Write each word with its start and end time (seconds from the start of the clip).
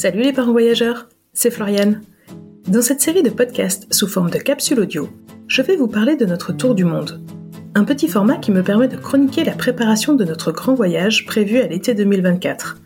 Salut 0.00 0.22
les 0.22 0.32
parents 0.32 0.52
voyageurs, 0.52 1.10
c'est 1.34 1.50
Floriane. 1.50 2.00
Dans 2.66 2.80
cette 2.80 3.02
série 3.02 3.22
de 3.22 3.28
podcasts 3.28 3.92
sous 3.92 4.06
forme 4.06 4.30
de 4.30 4.38
capsule 4.38 4.80
audio, 4.80 5.10
je 5.46 5.60
vais 5.60 5.76
vous 5.76 5.88
parler 5.88 6.16
de 6.16 6.24
notre 6.24 6.54
tour 6.54 6.74
du 6.74 6.86
monde. 6.86 7.22
Un 7.74 7.84
petit 7.84 8.08
format 8.08 8.38
qui 8.38 8.50
me 8.50 8.62
permet 8.62 8.88
de 8.88 8.96
chroniquer 8.96 9.44
la 9.44 9.52
préparation 9.52 10.14
de 10.14 10.24
notre 10.24 10.52
grand 10.52 10.72
voyage 10.72 11.26
prévu 11.26 11.58
à 11.58 11.66
l'été 11.66 11.92
2024. 11.92 12.78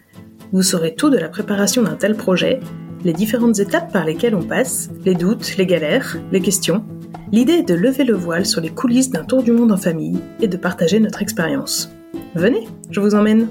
Vous 0.51 0.65
saurez 0.65 0.97
tout 0.97 1.09
de 1.09 1.17
la 1.17 1.29
préparation 1.29 1.85
d'un 1.85 1.95
tel 1.95 2.17
projet, 2.17 2.59
les 3.05 3.13
différentes 3.13 3.61
étapes 3.61 3.93
par 3.93 4.05
lesquelles 4.05 4.35
on 4.35 4.43
passe, 4.43 4.91
les 5.05 5.15
doutes, 5.15 5.57
les 5.57 5.67
galères, 5.67 6.17
les 6.33 6.41
questions. 6.41 6.85
L'idée 7.31 7.59
est 7.59 7.69
de 7.69 7.75
lever 7.75 8.03
le 8.03 8.17
voile 8.17 8.45
sur 8.45 8.61
les 8.61 8.71
coulisses 8.71 9.11
d'un 9.11 9.25
tour 9.25 9.45
du 9.45 9.53
monde 9.53 9.71
en 9.71 9.77
famille 9.77 10.19
et 10.41 10.49
de 10.49 10.57
partager 10.57 10.99
notre 10.99 11.23
expérience. 11.23 11.93
Venez, 12.35 12.67
je 12.91 12.99
vous 12.99 13.15
emmène. 13.15 13.51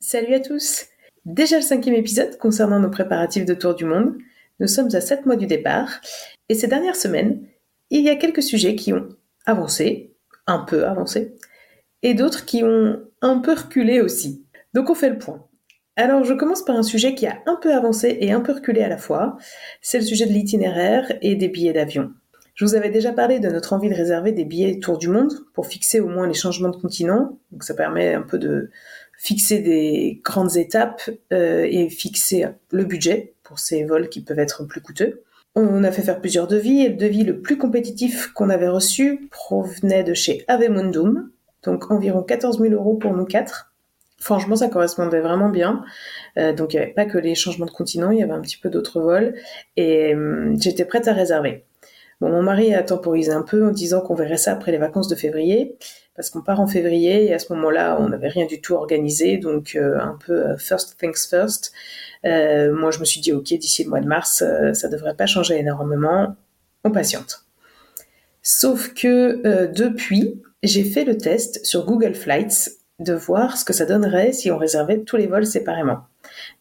Salut 0.00 0.32
à 0.32 0.40
tous 0.40 0.89
Déjà 1.26 1.56
le 1.56 1.62
cinquième 1.62 1.96
épisode 1.96 2.38
concernant 2.38 2.80
nos 2.80 2.88
préparatifs 2.88 3.44
de 3.44 3.52
tour 3.52 3.74
du 3.74 3.84
monde. 3.84 4.16
Nous 4.58 4.66
sommes 4.66 4.88
à 4.94 5.02
7 5.02 5.26
mois 5.26 5.36
du 5.36 5.46
départ 5.46 6.00
et 6.48 6.54
ces 6.54 6.66
dernières 6.66 6.96
semaines, 6.96 7.46
il 7.90 8.00
y 8.00 8.08
a 8.08 8.16
quelques 8.16 8.42
sujets 8.42 8.74
qui 8.74 8.94
ont 8.94 9.08
avancé, 9.44 10.14
un 10.46 10.60
peu 10.60 10.86
avancé, 10.86 11.34
et 12.02 12.14
d'autres 12.14 12.46
qui 12.46 12.64
ont 12.64 13.02
un 13.20 13.38
peu 13.38 13.52
reculé 13.52 14.00
aussi. 14.00 14.46
Donc 14.72 14.88
on 14.88 14.94
fait 14.94 15.10
le 15.10 15.18
point. 15.18 15.46
Alors 15.94 16.24
je 16.24 16.32
commence 16.32 16.64
par 16.64 16.76
un 16.76 16.82
sujet 16.82 17.14
qui 17.14 17.26
a 17.26 17.42
un 17.44 17.56
peu 17.56 17.74
avancé 17.74 18.16
et 18.20 18.32
un 18.32 18.40
peu 18.40 18.52
reculé 18.52 18.80
à 18.82 18.88
la 18.88 18.96
fois. 18.96 19.36
C'est 19.82 19.98
le 19.98 20.04
sujet 20.04 20.24
de 20.24 20.32
l'itinéraire 20.32 21.12
et 21.20 21.34
des 21.34 21.48
billets 21.48 21.74
d'avion. 21.74 22.12
Je 22.54 22.64
vous 22.64 22.74
avais 22.74 22.90
déjà 22.90 23.12
parlé 23.12 23.40
de 23.40 23.48
notre 23.48 23.74
envie 23.74 23.90
de 23.90 23.94
réserver 23.94 24.32
des 24.32 24.44
billets 24.46 24.80
tour 24.80 24.96
du 24.96 25.08
monde 25.08 25.32
pour 25.52 25.66
fixer 25.66 26.00
au 26.00 26.08
moins 26.08 26.26
les 26.26 26.34
changements 26.34 26.70
de 26.70 26.76
continent. 26.76 27.38
Donc 27.52 27.64
ça 27.64 27.74
permet 27.74 28.14
un 28.14 28.22
peu 28.22 28.38
de, 28.38 28.70
fixer 29.20 29.58
des 29.58 30.22
grandes 30.24 30.56
étapes 30.56 31.10
euh, 31.30 31.66
et 31.68 31.90
fixer 31.90 32.46
le 32.70 32.84
budget 32.84 33.34
pour 33.42 33.58
ces 33.58 33.84
vols 33.84 34.08
qui 34.08 34.22
peuvent 34.22 34.38
être 34.38 34.64
plus 34.64 34.80
coûteux. 34.80 35.24
On 35.54 35.84
a 35.84 35.92
fait 35.92 36.00
faire 36.00 36.20
plusieurs 36.20 36.46
devis 36.46 36.80
et 36.80 36.88
le 36.88 36.94
devis 36.94 37.24
le 37.24 37.40
plus 37.40 37.58
compétitif 37.58 38.28
qu'on 38.32 38.48
avait 38.48 38.68
reçu 38.68 39.28
provenait 39.30 40.04
de 40.04 40.14
chez 40.14 40.42
Avemundum, 40.48 41.30
donc 41.64 41.90
environ 41.90 42.22
14 42.22 42.60
000 42.60 42.72
euros 42.72 42.94
pour 42.94 43.12
nous 43.12 43.26
quatre. 43.26 43.74
Franchement, 44.18 44.56
ça 44.56 44.68
correspondait 44.68 45.20
vraiment 45.20 45.50
bien. 45.50 45.84
Euh, 46.38 46.54
donc 46.54 46.72
il 46.72 46.76
n'y 46.76 46.82
avait 46.82 46.94
pas 46.94 47.04
que 47.04 47.18
les 47.18 47.34
changements 47.34 47.66
de 47.66 47.72
continent, 47.72 48.10
il 48.10 48.20
y 48.20 48.22
avait 48.22 48.32
un 48.32 48.40
petit 48.40 48.58
peu 48.58 48.70
d'autres 48.70 49.00
vols 49.02 49.34
et 49.76 50.14
euh, 50.14 50.54
j'étais 50.58 50.86
prête 50.86 51.08
à 51.08 51.12
réserver. 51.12 51.66
Mon 52.20 52.42
mari 52.42 52.74
a 52.74 52.82
temporisé 52.82 53.32
un 53.32 53.42
peu 53.42 53.66
en 53.66 53.70
disant 53.70 54.00
qu'on 54.00 54.14
verrait 54.14 54.36
ça 54.36 54.52
après 54.52 54.72
les 54.72 54.78
vacances 54.78 55.08
de 55.08 55.14
février 55.14 55.76
parce 56.20 56.28
qu'on 56.28 56.42
part 56.42 56.60
en 56.60 56.66
février 56.66 57.24
et 57.24 57.32
à 57.32 57.38
ce 57.38 57.50
moment-là, 57.54 57.96
on 57.98 58.10
n'avait 58.10 58.28
rien 58.28 58.44
du 58.44 58.60
tout 58.60 58.74
organisé, 58.74 59.38
donc 59.38 59.74
euh, 59.74 59.98
un 59.98 60.18
peu 60.26 60.48
euh, 60.48 60.56
first 60.58 60.98
things 60.98 61.28
first. 61.30 61.72
Euh, 62.26 62.74
moi, 62.74 62.90
je 62.90 62.98
me 62.98 63.06
suis 63.06 63.22
dit, 63.22 63.32
ok, 63.32 63.44
d'ici 63.44 63.84
le 63.84 63.88
mois 63.88 64.00
de 64.00 64.06
mars, 64.06 64.44
ça 64.74 64.88
devrait 64.88 65.14
pas 65.14 65.24
changer 65.24 65.58
énormément, 65.58 66.36
on 66.84 66.90
patiente. 66.90 67.46
Sauf 68.42 68.92
que 68.92 69.66
depuis, 69.68 70.42
j'ai 70.62 70.84
fait 70.84 71.04
le 71.04 71.16
test 71.16 71.64
sur 71.64 71.86
Google 71.86 72.14
Flights 72.14 72.70
de 72.98 73.14
voir 73.14 73.56
ce 73.56 73.64
que 73.64 73.72
ça 73.72 73.86
donnerait 73.86 74.32
si 74.32 74.50
on 74.50 74.58
réservait 74.58 75.00
tous 75.00 75.16
les 75.16 75.26
vols 75.26 75.46
séparément. 75.46 76.00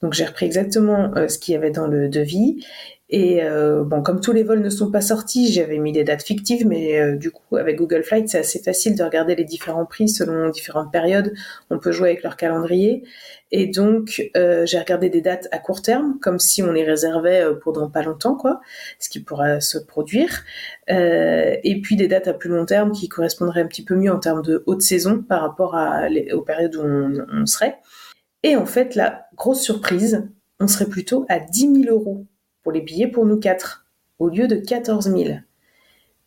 Donc 0.01 0.13
j'ai 0.13 0.23
repris 0.23 0.45
exactement 0.45 1.11
ce 1.27 1.37
qu'il 1.37 1.53
y 1.53 1.57
avait 1.57 1.71
dans 1.71 1.87
le 1.87 2.07
devis 2.07 2.65
et 3.11 3.41
euh, 3.41 3.83
bon, 3.83 4.03
comme 4.03 4.21
tous 4.21 4.33
les 4.33 4.43
vols 4.43 4.61
ne 4.61 4.69
sont 4.69 4.91
pas 4.91 5.01
sortis, 5.01 5.51
j'avais 5.51 5.79
mis 5.79 5.91
des 5.91 6.03
dates 6.03 6.21
fictives, 6.21 6.67
mais 6.67 7.01
euh, 7.01 7.15
du 7.15 7.31
coup, 7.31 7.57
avec 7.57 7.75
Google 7.77 8.03
Flight, 8.03 8.29
c'est 8.29 8.37
assez 8.37 8.59
facile 8.59 8.95
de 8.95 9.03
regarder 9.03 9.35
les 9.35 9.45
différents 9.45 9.87
prix 9.87 10.07
selon 10.07 10.49
différentes 10.49 10.91
périodes. 10.91 11.33
On 11.71 11.79
peut 11.79 11.91
jouer 11.91 12.09
avec 12.09 12.21
leur 12.21 12.37
calendrier. 12.37 13.03
Et 13.51 13.65
donc, 13.65 14.29
euh, 14.37 14.63
j'ai 14.67 14.77
regardé 14.77 15.09
des 15.09 15.21
dates 15.21 15.47
à 15.51 15.57
court 15.57 15.81
terme, 15.81 16.19
comme 16.21 16.37
si 16.37 16.61
on 16.61 16.71
les 16.71 16.83
réservait 16.83 17.43
pour 17.63 17.73
dans 17.73 17.89
pas 17.89 18.03
longtemps, 18.03 18.35
quoi, 18.35 18.61
ce 18.99 19.09
qui 19.09 19.21
pourra 19.21 19.59
se 19.59 19.79
produire. 19.79 20.43
et 20.87 21.81
puis 21.81 21.95
des 21.95 22.07
dates 22.07 22.27
à 22.27 22.33
plus 22.35 22.49
long 22.49 22.65
terme 22.65 22.91
qui 22.91 23.09
correspondraient 23.09 23.61
un 23.61 23.67
petit 23.67 23.83
peu 23.83 23.95
mieux 23.95 24.11
en 24.11 24.19
termes 24.19 24.43
de 24.43 24.63
haute 24.67 24.83
saison 24.83 25.23
par 25.23 25.41
rapport 25.41 25.75
à 25.75 26.07
aux 26.33 26.41
périodes 26.41 26.75
où 26.75 26.81
on, 26.83 27.25
on 27.31 27.45
serait. 27.47 27.79
Et 28.43 28.55
en 28.55 28.67
fait, 28.67 28.93
la 28.93 29.25
grosse 29.35 29.61
surprise, 29.61 30.27
on 30.59 30.67
serait 30.67 30.85
plutôt 30.85 31.25
à 31.27 31.39
10 31.39 31.83
000 31.85 31.95
euros 31.95 32.27
les 32.71 32.81
billets 32.81 33.07
pour 33.07 33.25
nous 33.25 33.39
quatre, 33.39 33.85
au 34.19 34.29
lieu 34.29 34.47
de 34.47 34.55
14 34.55 35.11
000. 35.11 35.39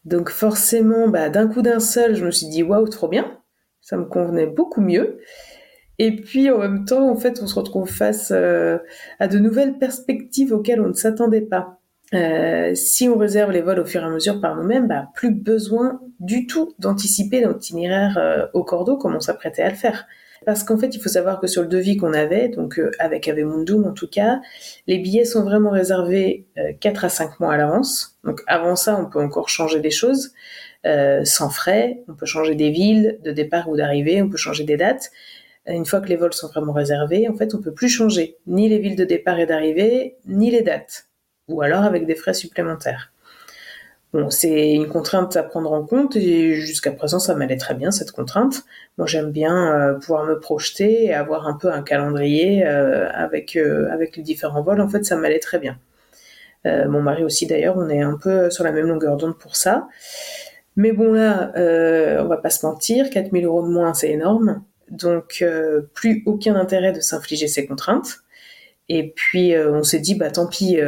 Donc 0.04 0.30
forcément, 0.30 1.08
bah, 1.08 1.28
d'un 1.28 1.46
coup 1.46 1.62
d'un 1.62 1.80
seul, 1.80 2.14
je 2.14 2.24
me 2.24 2.30
suis 2.30 2.48
dit 2.48 2.62
waouh, 2.62 2.88
trop 2.88 3.08
bien, 3.08 3.38
ça 3.80 3.96
me 3.96 4.04
convenait 4.04 4.46
beaucoup 4.46 4.80
mieux. 4.80 5.18
Et 5.98 6.16
puis 6.16 6.50
en 6.50 6.58
même 6.58 6.84
temps, 6.84 7.08
en 7.08 7.16
fait, 7.16 7.40
on 7.42 7.46
se 7.46 7.54
retrouve 7.54 7.88
face 7.88 8.32
euh, 8.34 8.78
à 9.20 9.28
de 9.28 9.38
nouvelles 9.38 9.78
perspectives 9.78 10.52
auxquelles 10.52 10.80
on 10.80 10.88
ne 10.88 10.94
s'attendait 10.94 11.42
pas. 11.42 11.78
Euh, 12.14 12.74
si 12.74 13.08
on 13.08 13.16
réserve 13.16 13.52
les 13.52 13.62
vols 13.62 13.78
au 13.78 13.86
fur 13.86 14.02
et 14.02 14.06
à 14.06 14.10
mesure 14.10 14.40
par 14.40 14.56
nous-mêmes, 14.56 14.88
bah, 14.88 15.08
plus 15.14 15.30
besoin 15.30 16.00
du 16.20 16.46
tout 16.46 16.74
d'anticiper 16.78 17.40
notre 17.40 17.58
itinéraire 17.58 18.18
euh, 18.18 18.46
au 18.52 18.64
cordeau 18.64 18.96
comme 18.96 19.14
on 19.14 19.20
s'apprêtait 19.20 19.62
à 19.62 19.70
le 19.70 19.76
faire. 19.76 20.06
Parce 20.44 20.64
qu'en 20.64 20.78
fait, 20.78 20.94
il 20.94 21.00
faut 21.00 21.08
savoir 21.08 21.40
que 21.40 21.46
sur 21.46 21.62
le 21.62 21.68
devis 21.68 21.96
qu'on 21.96 22.12
avait, 22.12 22.48
donc 22.48 22.78
euh, 22.78 22.90
avec 22.98 23.28
Avemundum 23.28 23.84
en 23.86 23.92
tout 23.92 24.08
cas, 24.08 24.40
les 24.86 24.98
billets 24.98 25.24
sont 25.24 25.44
vraiment 25.44 25.70
réservés 25.70 26.46
euh, 26.58 26.72
4 26.80 27.04
à 27.04 27.08
5 27.08 27.40
mois 27.40 27.54
à 27.54 27.56
l'avance. 27.56 28.18
Donc 28.24 28.42
avant 28.46 28.76
ça, 28.76 28.98
on 29.00 29.08
peut 29.08 29.20
encore 29.20 29.48
changer 29.48 29.80
des 29.80 29.90
choses 29.90 30.32
euh, 30.86 31.24
sans 31.24 31.50
frais. 31.50 32.02
On 32.08 32.14
peut 32.14 32.26
changer 32.26 32.54
des 32.54 32.70
villes 32.70 33.18
de 33.22 33.32
départ 33.32 33.68
ou 33.68 33.76
d'arrivée, 33.76 34.22
on 34.22 34.28
peut 34.28 34.36
changer 34.36 34.64
des 34.64 34.76
dates. 34.76 35.10
Une 35.66 35.86
fois 35.86 36.00
que 36.00 36.08
les 36.08 36.16
vols 36.16 36.32
sont 36.32 36.48
vraiment 36.48 36.72
réservés, 36.72 37.28
en 37.28 37.36
fait, 37.36 37.54
on 37.54 37.60
peut 37.60 37.72
plus 37.72 37.88
changer 37.88 38.36
ni 38.48 38.68
les 38.68 38.80
villes 38.80 38.96
de 38.96 39.04
départ 39.04 39.38
et 39.38 39.46
d'arrivée, 39.46 40.16
ni 40.26 40.50
les 40.50 40.62
dates. 40.62 41.06
Ou 41.48 41.62
alors 41.62 41.84
avec 41.84 42.04
des 42.04 42.16
frais 42.16 42.34
supplémentaires. 42.34 43.11
Bon, 44.12 44.28
c'est 44.28 44.74
une 44.74 44.88
contrainte 44.88 45.36
à 45.38 45.42
prendre 45.42 45.72
en 45.72 45.86
compte 45.86 46.16
et 46.16 46.54
jusqu'à 46.54 46.92
présent 46.92 47.18
ça 47.18 47.34
m'allait 47.34 47.56
très 47.56 47.74
bien 47.74 47.90
cette 47.90 48.12
contrainte. 48.12 48.64
Moi 48.98 49.06
j'aime 49.06 49.30
bien 49.30 49.74
euh, 49.74 49.94
pouvoir 49.94 50.26
me 50.26 50.38
projeter 50.38 51.04
et 51.04 51.14
avoir 51.14 51.48
un 51.48 51.54
peu 51.54 51.72
un 51.72 51.82
calendrier 51.82 52.66
euh, 52.66 53.08
avec 53.14 53.56
euh, 53.56 53.90
avec 53.90 54.18
les 54.18 54.22
différents 54.22 54.62
vols. 54.62 54.82
En 54.82 54.88
fait 54.88 55.02
ça 55.04 55.16
m'allait 55.16 55.38
très 55.38 55.58
bien. 55.58 55.78
mon 56.64 57.00
mari 57.02 57.24
aussi 57.24 57.46
d'ailleurs, 57.46 57.76
on 57.78 57.88
est 57.88 58.02
un 58.02 58.18
peu 58.18 58.50
sur 58.50 58.64
la 58.64 58.72
même 58.72 58.86
longueur 58.86 59.16
d'onde 59.16 59.38
pour 59.38 59.56
ça. 59.56 59.88
Mais 60.76 60.92
bon 60.92 61.12
là, 61.14 61.52
on 62.22 62.26
va 62.28 62.36
pas 62.36 62.50
se 62.50 62.66
mentir, 62.66 63.10
4000 63.10 63.44
euros 63.46 63.62
de 63.62 63.72
moins 63.72 63.94
c'est 63.94 64.10
énorme. 64.10 64.62
Donc 64.90 65.44
plus 65.94 66.22
aucun 66.26 66.56
intérêt 66.56 66.92
de 66.92 67.00
s'infliger 67.00 67.48
ces 67.48 67.66
contraintes. 67.66 68.22
Et 68.88 69.12
puis 69.14 69.54
on 69.56 69.82
s'est 69.82 70.00
dit 70.00 70.14
bah 70.14 70.30
tant 70.30 70.46
pis 70.46 70.78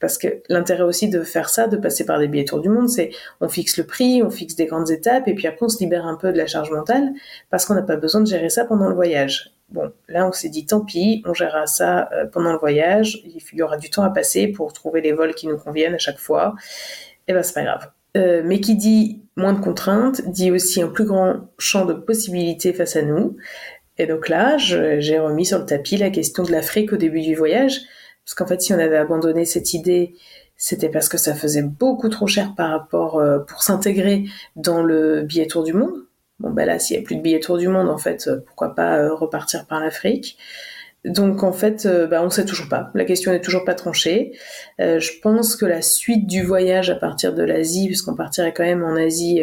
parce 0.00 0.16
que 0.16 0.28
l'intérêt 0.48 0.82
aussi 0.82 1.08
de 1.08 1.22
faire 1.22 1.50
ça, 1.50 1.68
de 1.68 1.76
passer 1.76 2.04
par 2.04 2.18
des 2.18 2.26
billets 2.26 2.46
tour 2.46 2.60
du 2.60 2.68
monde, 2.68 2.88
c'est 2.88 3.10
on 3.40 3.48
fixe 3.48 3.76
le 3.76 3.84
prix, 3.84 4.22
on 4.22 4.30
fixe 4.30 4.56
des 4.56 4.66
grandes 4.66 4.90
étapes, 4.90 5.28
et 5.28 5.34
puis 5.34 5.46
après 5.46 5.66
on 5.66 5.68
se 5.68 5.78
libère 5.78 6.06
un 6.06 6.16
peu 6.16 6.32
de 6.32 6.38
la 6.38 6.46
charge 6.46 6.70
mentale, 6.70 7.12
parce 7.50 7.66
qu'on 7.66 7.74
n'a 7.74 7.82
pas 7.82 7.96
besoin 7.96 8.22
de 8.22 8.26
gérer 8.26 8.48
ça 8.48 8.64
pendant 8.64 8.88
le 8.88 8.94
voyage. 8.94 9.52
Bon, 9.68 9.92
là 10.08 10.26
on 10.26 10.32
s'est 10.32 10.48
dit 10.48 10.66
tant 10.66 10.80
pis, 10.80 11.22
on 11.26 11.34
gérera 11.34 11.66
ça 11.66 12.08
euh, 12.12 12.24
pendant 12.26 12.52
le 12.52 12.58
voyage, 12.58 13.22
il 13.24 13.58
y 13.58 13.62
aura 13.62 13.76
du 13.76 13.90
temps 13.90 14.02
à 14.02 14.10
passer 14.10 14.48
pour 14.48 14.72
trouver 14.72 15.00
les 15.00 15.12
vols 15.12 15.34
qui 15.34 15.46
nous 15.46 15.58
conviennent 15.58 15.94
à 15.94 15.98
chaque 15.98 16.18
fois, 16.18 16.54
et 17.28 17.34
ben 17.34 17.42
c'est 17.42 17.54
pas 17.54 17.62
grave. 17.62 17.90
Euh, 18.16 18.42
mais 18.44 18.60
qui 18.60 18.74
dit 18.74 19.22
moins 19.36 19.52
de 19.52 19.60
contraintes, 19.60 20.28
dit 20.28 20.50
aussi 20.50 20.82
un 20.82 20.88
plus 20.88 21.04
grand 21.04 21.48
champ 21.58 21.84
de 21.84 21.92
possibilités 21.92 22.72
face 22.72 22.96
à 22.96 23.02
nous. 23.02 23.36
Et 24.00 24.06
donc 24.06 24.30
là, 24.30 24.56
j'ai 24.56 25.18
remis 25.18 25.44
sur 25.44 25.58
le 25.58 25.66
tapis 25.66 25.98
la 25.98 26.08
question 26.08 26.42
de 26.42 26.50
l'Afrique 26.50 26.94
au 26.94 26.96
début 26.96 27.20
du 27.20 27.34
voyage, 27.34 27.82
parce 28.24 28.34
qu'en 28.34 28.46
fait, 28.46 28.62
si 28.62 28.72
on 28.72 28.78
avait 28.78 28.96
abandonné 28.96 29.44
cette 29.44 29.74
idée, 29.74 30.14
c'était 30.56 30.88
parce 30.88 31.10
que 31.10 31.18
ça 31.18 31.34
faisait 31.34 31.62
beaucoup 31.62 32.08
trop 32.08 32.26
cher 32.26 32.54
par 32.56 32.70
rapport 32.70 33.18
euh, 33.18 33.40
pour 33.40 33.62
s'intégrer 33.62 34.24
dans 34.56 34.82
le 34.82 35.20
billet 35.20 35.46
tour 35.46 35.64
du 35.64 35.74
monde. 35.74 35.92
Bon, 36.38 36.48
ben 36.48 36.64
là, 36.64 36.78
s'il 36.78 36.96
n'y 36.96 37.02
a 37.02 37.04
plus 37.04 37.16
de 37.16 37.20
billet 37.20 37.40
tour 37.40 37.58
du 37.58 37.68
monde, 37.68 37.90
en 37.90 37.98
fait, 37.98 38.26
euh, 38.26 38.40
pourquoi 38.46 38.74
pas 38.74 38.96
euh, 38.96 39.14
repartir 39.14 39.66
par 39.66 39.80
l'Afrique 39.80 40.38
donc 41.04 41.42
en 41.42 41.52
fait, 41.52 41.88
bah, 42.10 42.20
on 42.22 42.26
ne 42.26 42.30
sait 42.30 42.44
toujours 42.44 42.68
pas. 42.68 42.90
La 42.94 43.04
question 43.04 43.32
n'est 43.32 43.40
toujours 43.40 43.64
pas 43.64 43.74
tranchée. 43.74 44.32
je 44.78 45.20
pense 45.22 45.56
que 45.56 45.64
la 45.64 45.82
suite 45.82 46.26
du 46.26 46.42
voyage 46.42 46.90
à 46.90 46.94
partir 46.94 47.34
de 47.34 47.42
l'Asie, 47.42 47.86
puisqu'on 47.86 48.14
partirait 48.14 48.52
quand 48.52 48.64
même 48.64 48.82
en 48.82 48.96
Asie 48.96 49.42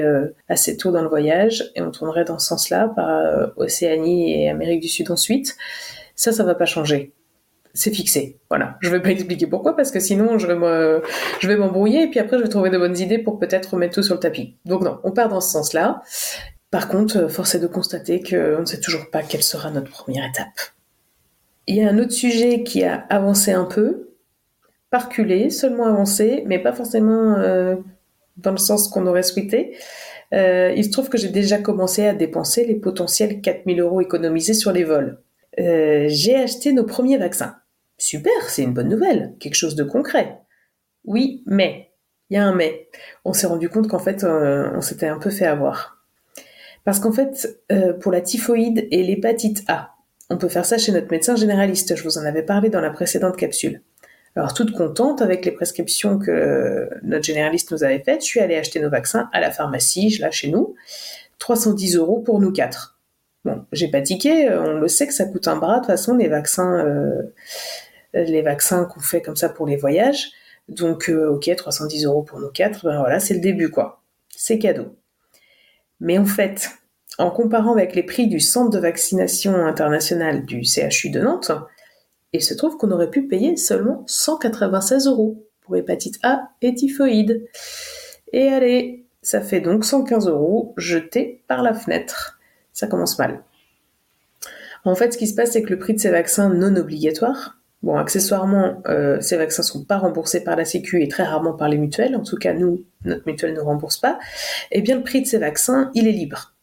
assez 0.50 0.78
tôt 0.78 0.92
dans 0.92 1.02
le 1.02 1.10
voyage, 1.10 1.72
et 1.76 1.82
on 1.82 1.90
tournerait 1.90 2.26
dans 2.26 2.38
ce 2.38 2.48
sens-là, 2.48 2.92
par 2.96 3.52
Océanie 3.58 4.44
et 4.44 4.50
Amérique 4.50 4.82
du 4.82 4.88
Sud 4.88 5.10
ensuite, 5.10 5.56
ça, 6.16 6.32
ça 6.32 6.44
va 6.44 6.56
pas 6.56 6.66
changer 6.66 7.14
c'est 7.78 7.94
fixé. 7.94 8.40
Voilà. 8.50 8.78
Je 8.82 8.90
vais 8.90 9.02
pas 9.02 9.10
expliquer 9.10 9.48
pourquoi 9.48 9.76
parce 9.76 9.92
que 9.92 10.00
sinon 10.00 10.38
je 10.38 10.48
vais 10.48 11.02
je 11.40 11.48
vais 11.48 11.56
m'embrouiller 11.56 12.04
et 12.04 12.08
puis 12.08 12.20
après 12.20 12.38
je 12.38 12.44
vais 12.44 12.50
trouver 12.50 12.70
de 12.70 12.78
bonnes 12.78 12.98
idées 12.98 13.20
pour 13.20 13.40
peut-être 13.40 13.74
remettre 13.74 13.96
tout 13.96 14.04
sur 14.04 14.16
le 14.16 14.20
tapis. 14.20 14.58
Donc 14.66 14.82
non, 14.82 15.00
on 15.04 15.12
part 15.12 15.30
dans 15.30 15.42
ce 15.42 15.52
sens-là. 15.52 16.02
Par 16.70 16.90
contre, 16.90 17.18
euh, 17.18 17.30
force 17.30 17.56
est 17.56 17.60
de 17.60 17.68
constater 17.68 18.22
qu'on 18.22 18.60
ne 18.60 18.66
sait 18.66 18.82
toujours 18.82 19.10
pas 19.10 19.24
quelle 19.24 19.44
sera 19.44 19.72
notre 19.72 19.90
première 19.90 20.26
étape. 20.28 20.74
Il 21.68 21.76
y 21.76 21.84
a 21.84 21.90
un 21.90 21.98
autre 22.00 22.14
sujet 22.14 22.64
qui 22.64 22.84
a 22.84 23.06
avancé 23.10 23.52
un 23.52 23.66
peu, 23.66 24.16
pas 24.90 25.00
reculé, 25.00 25.50
seulement 25.50 25.86
avancé, 25.86 26.44
mais 26.48 26.60
pas 26.60 26.74
forcément 26.74 27.36
euh, 27.36 27.76
dans 28.38 28.52
le 28.52 28.58
sens 28.58 28.88
qu'on 28.88 29.06
aurait 29.06 29.24
souhaité. 29.24 29.78
Euh, 30.34 30.74
il 30.76 30.84
se 30.84 30.90
trouve 30.90 31.10
que 31.10 31.18
j'ai 31.18 31.30
déjà 31.30 31.58
commencé 31.58 32.06
à 32.06 32.14
dépenser 32.14 32.66
les 32.66 32.76
potentiels 32.76 33.42
4000 33.42 33.80
euros 33.80 34.02
économisés 34.02 34.54
sur 34.54 34.72
les 34.72 34.84
vols. 34.84 35.20
j'ai 35.58 36.36
acheté 36.36 36.74
nos 36.74 36.86
premiers 36.86 37.18
vaccins. 37.18 37.58
Super, 37.98 38.50
c'est 38.50 38.64
une 38.64 38.74
bonne 38.74 38.90
nouvelle, 38.90 39.34
quelque 39.40 39.56
chose 39.56 39.76
de 39.76 39.84
concret. 39.84 40.40
Oui, 41.04 41.44
mais, 41.48 41.92
il 42.30 42.36
y 42.36 42.38
a 42.38 42.46
un 42.46 42.54
mais. 42.54 42.90
On 43.26 43.34
s'est 43.34 43.48
rendu 43.48 43.70
compte 43.70 43.88
qu'en 43.88 44.00
fait, 44.00 44.24
euh, 44.24 44.70
on 44.76 44.82
s'était 44.82 45.08
un 45.08 45.18
peu 45.18 45.30
fait 45.30 45.48
avoir. 45.48 46.04
Parce 46.84 47.00
qu'en 47.00 47.12
fait, 47.12 47.60
euh, 47.72 47.94
pour 47.94 48.12
la 48.12 48.22
typhoïde 48.22 48.88
et 48.92 49.04
l'hépatite 49.04 49.64
A, 49.68 49.96
on 50.30 50.38
peut 50.38 50.50
faire 50.50 50.66
ça 50.66 50.78
chez 50.78 50.92
notre 50.92 51.10
médecin 51.10 51.36
généraliste, 51.36 51.96
je 51.96 52.04
vous 52.04 52.18
en 52.18 52.26
avais 52.26 52.44
parlé 52.44 52.70
dans 52.70 52.82
la 52.82 52.90
précédente 52.90 53.38
capsule. 53.38 53.82
Alors 54.36 54.54
toute 54.54 54.74
contente 54.74 55.22
avec 55.22 55.46
les 55.46 55.52
prescriptions 55.52 56.20
que 56.20 56.90
notre 57.02 57.26
généraliste 57.26 57.72
nous 57.72 57.84
avait 57.84 58.04
faites, 58.04 58.22
je 58.22 58.28
suis 58.28 58.40
allée 58.40 58.56
acheter 58.56 58.80
nos 58.80 58.90
vaccins 58.90 59.30
à 59.34 59.40
la 59.40 59.50
pharmacie, 59.50 60.16
là 60.20 60.30
chez 60.30 60.50
nous, 60.50 60.76
310 61.40 61.96
euros 61.96 62.20
pour 62.20 62.40
nous 62.40 62.52
quatre. 62.52 63.00
Bon, 63.46 63.66
j'ai 63.72 63.90
pas 63.90 64.02
tiqué, 64.02 64.50
on 64.52 64.78
le 64.78 64.88
sait 64.88 65.08
que 65.08 65.14
ça 65.14 65.26
coûte 65.26 65.48
un 65.48 65.56
bras, 65.56 65.76
de 65.76 65.80
toute 65.80 65.88
façon 65.88 66.16
les 66.16 66.28
vaccins, 66.28 66.86
euh, 66.86 67.34
les 68.14 68.42
vaccins 68.42 68.86
qu'on 68.86 69.00
fait 69.00 69.22
comme 69.22 69.36
ça 69.36 69.50
pour 69.50 69.66
les 69.66 69.78
voyages. 69.78 70.32
Donc 70.68 71.10
euh, 71.10 71.30
ok, 71.30 71.50
310 71.56 72.06
euros 72.06 72.24
pour 72.24 72.40
nous 72.40 72.50
quatre, 72.50 72.86
ben 72.86 73.00
voilà, 73.00 73.20
c'est 73.20 73.34
le 73.34 73.40
début 73.40 73.72
quoi. 73.72 74.04
C'est 74.30 74.60
cadeau. 74.60 74.98
Mais 76.00 76.18
en 76.18 76.26
fait, 76.26 76.70
en 77.18 77.32
comparant 77.32 77.74
avec 77.74 77.96
les 77.96 78.04
prix 78.04 78.28
du 78.28 78.40
centre 78.40 78.70
de 78.70 78.80
vaccination 78.80 79.56
international 79.56 80.46
du 80.46 80.64
CHU 80.64 81.10
de 81.10 81.20
Nantes, 81.20 81.52
il 82.34 82.44
se 82.44 82.54
trouve 82.54 82.78
qu'on 82.78 82.92
aurait 82.92 83.10
pu 83.10 83.28
payer 83.28 83.56
seulement 83.58 84.04
196 84.08 85.08
euros 85.08 85.48
pour 85.62 85.76
hépatite 85.76 86.20
A 86.24 86.50
et 86.62 86.74
typhoïde. 86.74 87.46
Et 88.34 88.50
allez, 88.50 89.06
ça 89.22 89.42
fait 89.42 89.62
donc 89.62 89.86
115 89.86 90.28
euros 90.28 90.74
jetés 90.78 91.44
par 91.48 91.64
la 91.64 91.74
fenêtre. 91.74 92.40
Ça 92.74 92.88
commence 92.88 93.18
mal. 93.18 93.44
En 94.86 94.96
fait, 94.96 95.14
ce 95.14 95.18
qui 95.18 95.28
se 95.28 95.36
passe, 95.36 95.52
c'est 95.52 95.64
que 95.64 95.70
le 95.70 95.80
prix 95.80 95.94
de 95.94 96.00
ces 96.00 96.12
vaccins 96.12 96.50
non 96.50 96.76
obligatoires, 96.76 97.58
bon, 97.82 97.98
accessoirement, 97.98 98.82
euh, 98.88 99.20
ces 99.20 99.36
vaccins 99.38 99.64
sont 99.64 99.84
pas 99.84 99.98
remboursés 99.98 100.44
par 100.44 100.56
la 100.56 100.66
Sécu 100.66 101.02
et 101.02 101.08
très 101.08 101.24
rarement 101.24 101.54
par 101.54 101.68
les 101.68 101.78
mutuelles. 101.78 102.16
En 102.16 102.24
tout 102.24 102.38
cas, 102.38 102.54
nous, 102.54 102.86
notre 103.04 103.24
mutuelle 103.26 103.54
ne 103.54 103.60
rembourse 103.60 103.98
pas. 103.98 104.20
Eh 104.72 104.82
bien, 104.82 104.98
le 104.98 105.04
prix 105.04 105.22
de 105.22 105.28
ces 105.28 105.40
vaccins, 105.40 105.92
il 105.94 106.08
est 106.08 106.12
libre. 106.12 106.57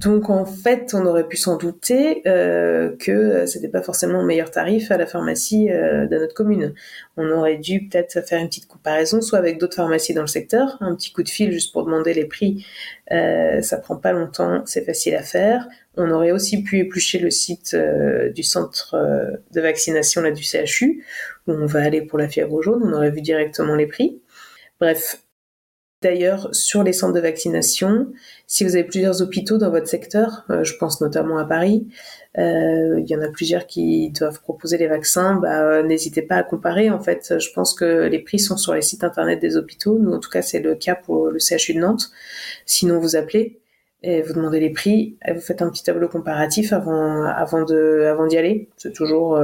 Donc 0.00 0.30
en 0.30 0.46
fait, 0.46 0.94
on 0.94 1.04
aurait 1.04 1.28
pu 1.28 1.36
s'en 1.36 1.58
douter 1.58 2.22
euh, 2.26 2.96
que 2.96 3.44
c'était 3.44 3.68
pas 3.68 3.82
forcément 3.82 4.20
le 4.20 4.26
meilleur 4.26 4.50
tarif 4.50 4.90
à 4.90 4.96
la 4.96 5.06
pharmacie 5.06 5.70
euh, 5.70 6.06
de 6.06 6.16
notre 6.16 6.32
commune. 6.32 6.74
On 7.18 7.30
aurait 7.30 7.58
dû 7.58 7.86
peut-être 7.86 8.26
faire 8.26 8.40
une 8.40 8.48
petite 8.48 8.66
comparaison, 8.66 9.20
soit 9.20 9.38
avec 9.38 9.58
d'autres 9.58 9.76
pharmacies 9.76 10.14
dans 10.14 10.22
le 10.22 10.26
secteur, 10.26 10.78
un 10.80 10.94
petit 10.94 11.12
coup 11.12 11.22
de 11.22 11.28
fil 11.28 11.52
juste 11.52 11.72
pour 11.72 11.84
demander 11.84 12.14
les 12.14 12.24
prix. 12.24 12.64
Euh, 13.12 13.60
ça 13.60 13.76
prend 13.76 13.96
pas 13.96 14.12
longtemps, 14.12 14.62
c'est 14.64 14.84
facile 14.84 15.16
à 15.16 15.22
faire. 15.22 15.68
On 15.96 16.10
aurait 16.10 16.30
aussi 16.30 16.62
pu 16.62 16.78
éplucher 16.78 17.18
le 17.18 17.30
site 17.30 17.74
euh, 17.74 18.30
du 18.30 18.42
centre 18.42 18.94
euh, 18.94 19.36
de 19.52 19.60
vaccination 19.60 20.22
là 20.22 20.30
du 20.30 20.44
CHU 20.44 21.04
où 21.46 21.52
on 21.52 21.66
va 21.66 21.82
aller 21.82 22.00
pour 22.00 22.18
la 22.18 22.28
fièvre 22.28 22.62
jaune. 22.62 22.82
On 22.84 22.92
aurait 22.94 23.10
vu 23.10 23.20
directement 23.20 23.74
les 23.74 23.86
prix. 23.86 24.22
Bref, 24.80 25.20
D'ailleurs, 26.02 26.48
sur 26.52 26.82
les 26.82 26.94
centres 26.94 27.12
de 27.12 27.20
vaccination, 27.20 28.10
si 28.46 28.64
vous 28.64 28.74
avez 28.74 28.84
plusieurs 28.84 29.20
hôpitaux 29.20 29.58
dans 29.58 29.70
votre 29.70 29.86
secteur, 29.86 30.46
euh, 30.48 30.64
je 30.64 30.74
pense 30.78 31.02
notamment 31.02 31.36
à 31.36 31.44
Paris, 31.44 31.88
euh, 32.38 32.98
il 32.98 33.06
y 33.06 33.14
en 33.14 33.20
a 33.20 33.28
plusieurs 33.28 33.66
qui 33.66 34.08
doivent 34.10 34.40
proposer 34.40 34.78
les 34.78 34.86
vaccins, 34.86 35.34
bah, 35.34 35.62
euh, 35.62 35.82
n'hésitez 35.82 36.22
pas 36.22 36.36
à 36.36 36.42
comparer. 36.42 36.88
En 36.88 37.00
fait, 37.00 37.38
je 37.38 37.52
pense 37.52 37.74
que 37.74 38.08
les 38.08 38.18
prix 38.18 38.38
sont 38.38 38.56
sur 38.56 38.72
les 38.72 38.80
sites 38.80 39.04
internet 39.04 39.40
des 39.40 39.58
hôpitaux. 39.58 39.98
Nous, 39.98 40.12
en 40.12 40.20
tout 40.20 40.30
cas, 40.30 40.40
c'est 40.40 40.60
le 40.60 40.74
cas 40.74 40.94
pour 40.94 41.26
le 41.26 41.38
CHU 41.38 41.74
de 41.74 41.80
Nantes. 41.80 42.10
Sinon, 42.64 42.98
vous 42.98 43.16
appelez 43.16 43.60
et 44.02 44.22
vous 44.22 44.32
demandez 44.32 44.60
les 44.60 44.70
prix, 44.70 45.18
et 45.26 45.34
vous 45.34 45.42
faites 45.42 45.60
un 45.60 45.68
petit 45.68 45.84
tableau 45.84 46.08
comparatif 46.08 46.72
avant, 46.72 47.64
d'y 47.64 48.38
aller. 48.38 48.70
C'est 48.78 48.94
toujours 48.94 49.38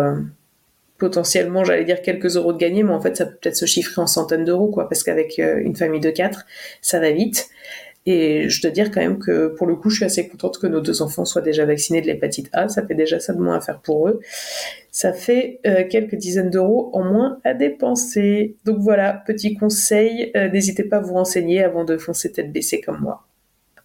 potentiellement, 0.99 1.65
j'allais 1.65 1.85
dire 1.85 2.03
quelques 2.03 2.37
euros 2.37 2.53
de 2.53 2.59
gagner, 2.59 2.83
mais 2.83 2.93
en 2.93 3.01
fait, 3.01 3.17
ça 3.17 3.27
peut 3.27 3.37
peut-être 3.41 3.57
se 3.57 3.67
chiffrer 3.67 4.01
en 4.01 4.07
centaines 4.07 4.45
d'euros, 4.45 4.69
quoi, 4.69 4.89
parce 4.89 5.03
qu'avec 5.03 5.39
euh, 5.39 5.61
une 5.63 5.77
famille 5.77 6.01
de 6.01 6.11
quatre, 6.11 6.47
ça 6.81 7.01
va 7.01 7.11
vite. 7.11 7.49
Et 8.09 8.49
je 8.49 8.63
dois 8.63 8.71
dire 8.71 8.93
quand 8.93 9.01
même 9.01 9.19
que 9.19 9.49
pour 9.49 9.67
le 9.67 9.75
coup, 9.75 9.91
je 9.91 9.97
suis 9.97 10.05
assez 10.05 10.29
contente 10.29 10.61
que 10.61 10.69
nos 10.69 10.81
deux 10.81 11.03
enfants 11.03 11.25
soient 11.25 11.43
déjà 11.43 11.67
vaccinés 11.67 12.01
de 12.01 12.07
l'hépatite 12.07 12.49
A. 12.53 12.69
Ça 12.69 12.87
fait 12.87 12.95
déjà 12.95 13.19
ça 13.19 13.33
de 13.33 13.41
moins 13.41 13.57
à 13.57 13.61
faire 13.61 13.81
pour 13.81 14.09
eux. 14.09 14.21
Ça 14.93 15.13
fait 15.13 15.59
euh, 15.67 15.83
quelques 15.91 16.15
dizaines 16.15 16.51
d'euros 16.51 16.91
en 16.93 17.03
moins 17.03 17.39
à 17.43 17.53
dépenser. 17.53 18.55
Donc 18.65 18.79
voilà, 18.79 19.13
petit 19.27 19.55
conseil, 19.55 20.31
euh, 20.37 20.49
n'hésitez 20.49 20.85
pas 20.85 20.99
à 20.99 21.01
vous 21.01 21.15
renseigner 21.15 21.65
avant 21.65 21.85
de 21.85 21.97
foncer 21.97 22.31
tête 22.31 22.53
baissée 22.53 22.81
comme 22.81 23.01
moi. 23.01 23.27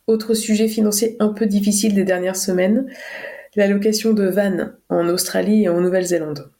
Autre 0.05 0.35
sujet 0.35 0.67
financier 0.67 1.15
un 1.19 1.29
peu 1.29 1.47
difficile 1.47 1.95
des 1.95 2.03
dernières 2.03 2.35
semaines, 2.35 2.85
la 3.55 3.67
location 3.67 4.13
de 4.13 4.27
vannes 4.27 4.75
en 4.89 5.09
Australie 5.09 5.63
et 5.63 5.69
en 5.69 5.81
Nouvelle-Zélande. 5.81 6.51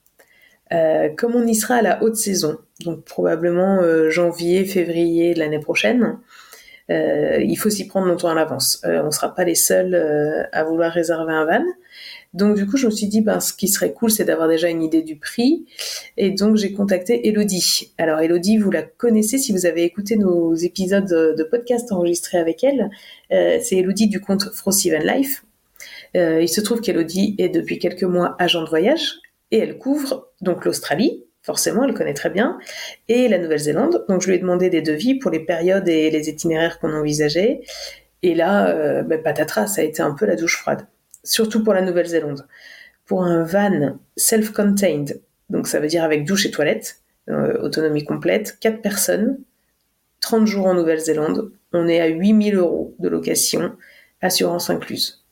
Euh, 0.74 1.10
comme 1.10 1.36
on 1.36 1.46
y 1.46 1.56
sera 1.56 1.76
à 1.76 1.82
la 1.82 2.02
haute 2.04 2.16
saison, 2.16 2.58
donc 2.86 3.04
probablement 3.04 3.82
euh, 3.82 4.10
janvier, 4.10 4.66
février 4.66 5.34
de 5.34 5.40
l'année 5.40 5.60
prochaine, 5.60 6.18
euh, 6.90 7.38
il 7.42 7.56
faut 7.56 7.70
s'y 7.70 7.88
prendre 7.88 8.08
longtemps 8.08 8.30
à 8.30 8.36
l'avance. 8.36 8.82
on 8.84 9.06
ne 9.06 9.12
sera 9.12 9.34
pas 9.34 9.44
les 9.44 9.56
seuls 9.56 9.96
à 10.52 10.64
vouloir 10.64 10.92
réserver 10.92 11.32
un 11.32 11.46
van. 11.46 11.64
Donc 12.34 12.56
du 12.56 12.66
coup, 12.66 12.78
je 12.78 12.86
me 12.86 12.92
suis 12.92 13.08
dit, 13.08 13.22
ben, 13.22 13.40
ce 13.40 13.54
qui 13.54 13.68
serait 13.68 13.94
cool, 13.94 14.10
c'est 14.12 14.26
d'avoir 14.26 14.48
déjà 14.48 14.70
une 14.70 14.82
idée 14.84 15.02
du 15.02 15.18
prix. 15.18 15.66
Et 16.18 16.32
donc 16.32 16.58
j'ai 16.58 16.74
contacté 16.74 17.28
Elodie. 17.30 17.94
Alors 17.98 18.20
Elodie, 18.20 18.58
vous 18.58 18.72
la 18.72 18.84
connaissez 18.84 19.38
si 19.38 19.54
vous 19.54 19.66
avez 19.66 19.84
écouté 19.84 20.18
nos 20.18 20.54
épisodes 20.56 21.08
de 21.08 21.44
podcast 21.44 21.92
enregistrés 21.92 22.40
avec 22.40 22.64
elle. 22.64 22.90
c'est 23.30 23.78
Elodie 23.78 24.08
du 24.08 24.20
compte 24.20 24.50
Frosty 24.54 24.92
Van 24.92 25.00
Life. 25.00 25.46
il 26.14 26.50
se 26.50 26.60
trouve 26.60 26.82
qu'Elodie 26.82 27.36
est 27.38 27.50
depuis 27.50 27.80
quelques 27.80 28.04
mois 28.04 28.36
agent 28.40 28.64
de 28.64 28.70
voyage 28.70 29.20
et 29.52 29.60
elle 29.60 29.78
couvre 29.78 30.31
donc 30.42 30.66
l'Australie, 30.66 31.24
forcément, 31.42 31.84
elle 31.84 31.94
connaît 31.94 32.14
très 32.14 32.30
bien, 32.30 32.60
et 33.08 33.28
la 33.28 33.38
Nouvelle-Zélande. 33.38 34.06
Donc 34.10 34.22
je 34.22 34.28
lui 34.28 34.36
ai 34.36 34.40
demandé 34.40 34.70
des 34.70 34.82
devis 34.82 35.16
pour 35.16 35.32
les 35.32 35.40
périodes 35.40 35.88
et 35.88 36.10
les 36.10 36.30
itinéraires 36.30 36.80
qu'on 36.80 36.94
envisageait. 36.94 37.62
Et 38.24 38.36
là, 38.36 38.70
euh, 38.70 39.04
bah, 39.04 39.18
patatras, 39.18 39.68
ça 39.68 39.82
a 39.82 39.84
été 39.84 40.02
un 40.02 40.12
peu 40.12 40.26
la 40.26 40.36
douche 40.36 40.58
froide. 40.58 40.88
Surtout 41.24 41.64
pour 41.64 41.74
la 41.74 41.82
Nouvelle-Zélande. 41.82 42.48
Pour 43.06 43.24
un 43.24 43.44
van 43.44 43.98
self-contained, 44.16 45.22
donc 45.50 45.68
ça 45.68 45.80
veut 45.80 45.88
dire 45.88 46.04
avec 46.04 46.26
douche 46.26 46.46
et 46.46 46.52
toilette, 46.52 47.02
euh, 47.30 47.60
autonomie 47.62 48.04
complète, 48.04 48.58
4 48.60 48.82
personnes, 48.82 49.40
30 50.22 50.48
jours 50.48 50.68
en 50.68 50.74
Nouvelle-Zélande, 50.76 51.52
on 51.74 51.88
est 51.88 52.00
à 52.00 52.08
8000 52.08 52.56
euros 52.56 52.96
de 53.00 53.10
location, 53.10 53.76
assurance 54.22 54.70
incluse. 54.70 55.24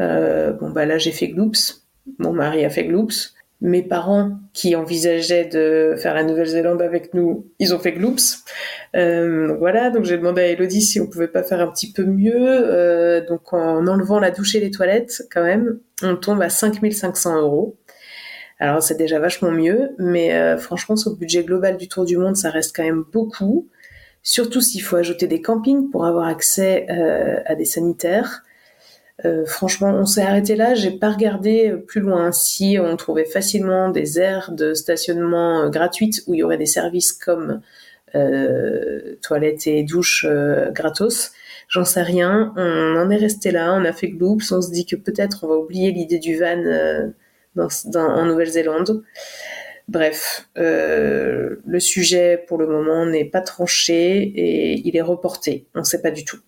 Euh, 0.00 0.52
bon 0.52 0.70
bah 0.70 0.86
là 0.86 0.96
j'ai 0.96 1.12
fait 1.12 1.28
gloops, 1.28 1.82
mon 2.18 2.32
mari 2.32 2.64
a 2.64 2.70
fait 2.70 2.84
gloops. 2.84 3.34
Mes 3.64 3.84
parents 3.84 4.40
qui 4.52 4.74
envisageaient 4.74 5.44
de 5.44 5.94
faire 5.96 6.14
la 6.14 6.24
Nouvelle-Zélande 6.24 6.82
avec 6.82 7.14
nous, 7.14 7.46
ils 7.60 7.72
ont 7.72 7.78
fait 7.78 7.92
gloops. 7.92 8.42
Euh, 8.96 9.54
voilà, 9.56 9.90
donc 9.90 10.04
j'ai 10.04 10.18
demandé 10.18 10.40
à 10.40 10.46
Elodie 10.48 10.82
si 10.82 11.00
on 11.00 11.06
pouvait 11.06 11.28
pas 11.28 11.44
faire 11.44 11.60
un 11.60 11.68
petit 11.68 11.92
peu 11.92 12.02
mieux. 12.02 12.34
Euh, 12.34 13.24
donc 13.24 13.52
en 13.52 13.86
enlevant 13.86 14.18
la 14.18 14.32
douche 14.32 14.56
et 14.56 14.60
les 14.60 14.72
toilettes, 14.72 15.22
quand 15.32 15.44
même, 15.44 15.78
on 16.02 16.16
tombe 16.16 16.42
à 16.42 16.48
5500 16.48 17.40
euros. 17.40 17.78
Alors 18.58 18.82
c'est 18.82 18.96
déjà 18.96 19.20
vachement 19.20 19.52
mieux, 19.52 19.90
mais 19.96 20.34
euh, 20.34 20.58
franchement, 20.58 20.96
sur 20.96 21.12
le 21.12 21.16
budget 21.16 21.44
global 21.44 21.76
du 21.76 21.86
Tour 21.86 22.04
du 22.04 22.16
Monde, 22.16 22.34
ça 22.34 22.50
reste 22.50 22.74
quand 22.74 22.82
même 22.82 23.04
beaucoup. 23.12 23.68
Surtout 24.24 24.60
s'il 24.60 24.82
faut 24.82 24.96
ajouter 24.96 25.28
des 25.28 25.40
campings 25.40 25.88
pour 25.88 26.04
avoir 26.04 26.26
accès 26.26 26.88
à 27.46 27.54
des 27.54 27.64
sanitaires. 27.64 28.42
Euh, 29.24 29.44
franchement, 29.46 29.90
on 29.90 30.06
s'est 30.06 30.22
arrêté 30.22 30.56
là. 30.56 30.74
J'ai 30.74 30.90
pas 30.90 31.10
regardé 31.10 31.74
plus 31.86 32.00
loin. 32.00 32.32
Si 32.32 32.78
on 32.80 32.96
trouvait 32.96 33.24
facilement 33.24 33.90
des 33.90 34.18
aires 34.18 34.52
de 34.52 34.74
stationnement 34.74 35.64
euh, 35.64 35.68
gratuites 35.68 36.22
où 36.26 36.34
il 36.34 36.38
y 36.38 36.42
aurait 36.42 36.58
des 36.58 36.66
services 36.66 37.12
comme 37.12 37.60
euh, 38.14 39.16
toilettes 39.22 39.66
et 39.66 39.84
douches 39.84 40.26
gratos, 40.70 41.32
j'en 41.68 41.84
sais 41.84 42.02
rien. 42.02 42.52
On 42.56 42.96
en 42.96 43.10
est 43.10 43.16
resté 43.16 43.50
là. 43.50 43.74
On 43.74 43.84
a 43.84 43.92
fait 43.92 44.08
gloops. 44.08 44.50
On 44.50 44.60
se 44.60 44.70
dit 44.70 44.86
que 44.86 44.96
peut-être 44.96 45.44
on 45.44 45.48
va 45.48 45.56
oublier 45.56 45.92
l'idée 45.92 46.18
du 46.18 46.38
van 46.38 47.12
en 47.56 48.24
Nouvelle-Zélande. 48.26 49.04
Bref, 49.88 50.48
le 50.56 51.78
sujet 51.80 52.42
pour 52.48 52.58
le 52.58 52.66
moment 52.66 53.04
n'est 53.06 53.24
pas 53.24 53.40
tranché 53.40 54.22
et 54.22 54.80
il 54.86 54.96
est 54.96 55.02
reporté. 55.02 55.66
On 55.74 55.80
ne 55.80 55.84
sait 55.84 56.02
pas 56.02 56.10
du 56.10 56.24
tout 56.24 56.38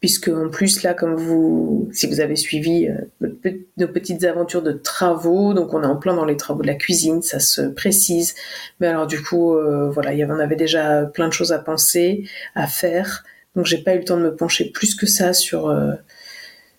puisque 0.00 0.28
en 0.28 0.48
plus 0.48 0.82
là, 0.82 0.94
comme 0.94 1.16
vous, 1.16 1.88
si 1.92 2.06
vous 2.06 2.20
avez 2.20 2.36
suivi 2.36 2.88
euh, 2.88 3.28
nos 3.76 3.88
petites 3.88 4.24
aventures 4.24 4.62
de 4.62 4.72
travaux, 4.72 5.54
donc 5.54 5.74
on 5.74 5.82
est 5.82 5.86
en 5.86 5.96
plein 5.96 6.14
dans 6.14 6.24
les 6.24 6.36
travaux 6.36 6.62
de 6.62 6.68
la 6.68 6.76
cuisine, 6.76 7.20
ça 7.22 7.40
se 7.40 7.62
précise. 7.62 8.34
Mais 8.80 8.86
alors 8.86 9.06
du 9.06 9.22
coup, 9.22 9.54
euh, 9.54 9.90
voilà, 9.90 10.12
en 10.26 10.38
avait 10.38 10.56
déjà 10.56 11.04
plein 11.06 11.28
de 11.28 11.32
choses 11.32 11.52
à 11.52 11.58
penser, 11.58 12.24
à 12.54 12.66
faire. 12.66 13.24
Donc 13.56 13.66
j'ai 13.66 13.78
pas 13.78 13.94
eu 13.94 13.98
le 13.98 14.04
temps 14.04 14.16
de 14.16 14.22
me 14.22 14.36
pencher 14.36 14.70
plus 14.70 14.94
que 14.94 15.06
ça 15.06 15.32
sur 15.32 15.68
euh, 15.68 15.92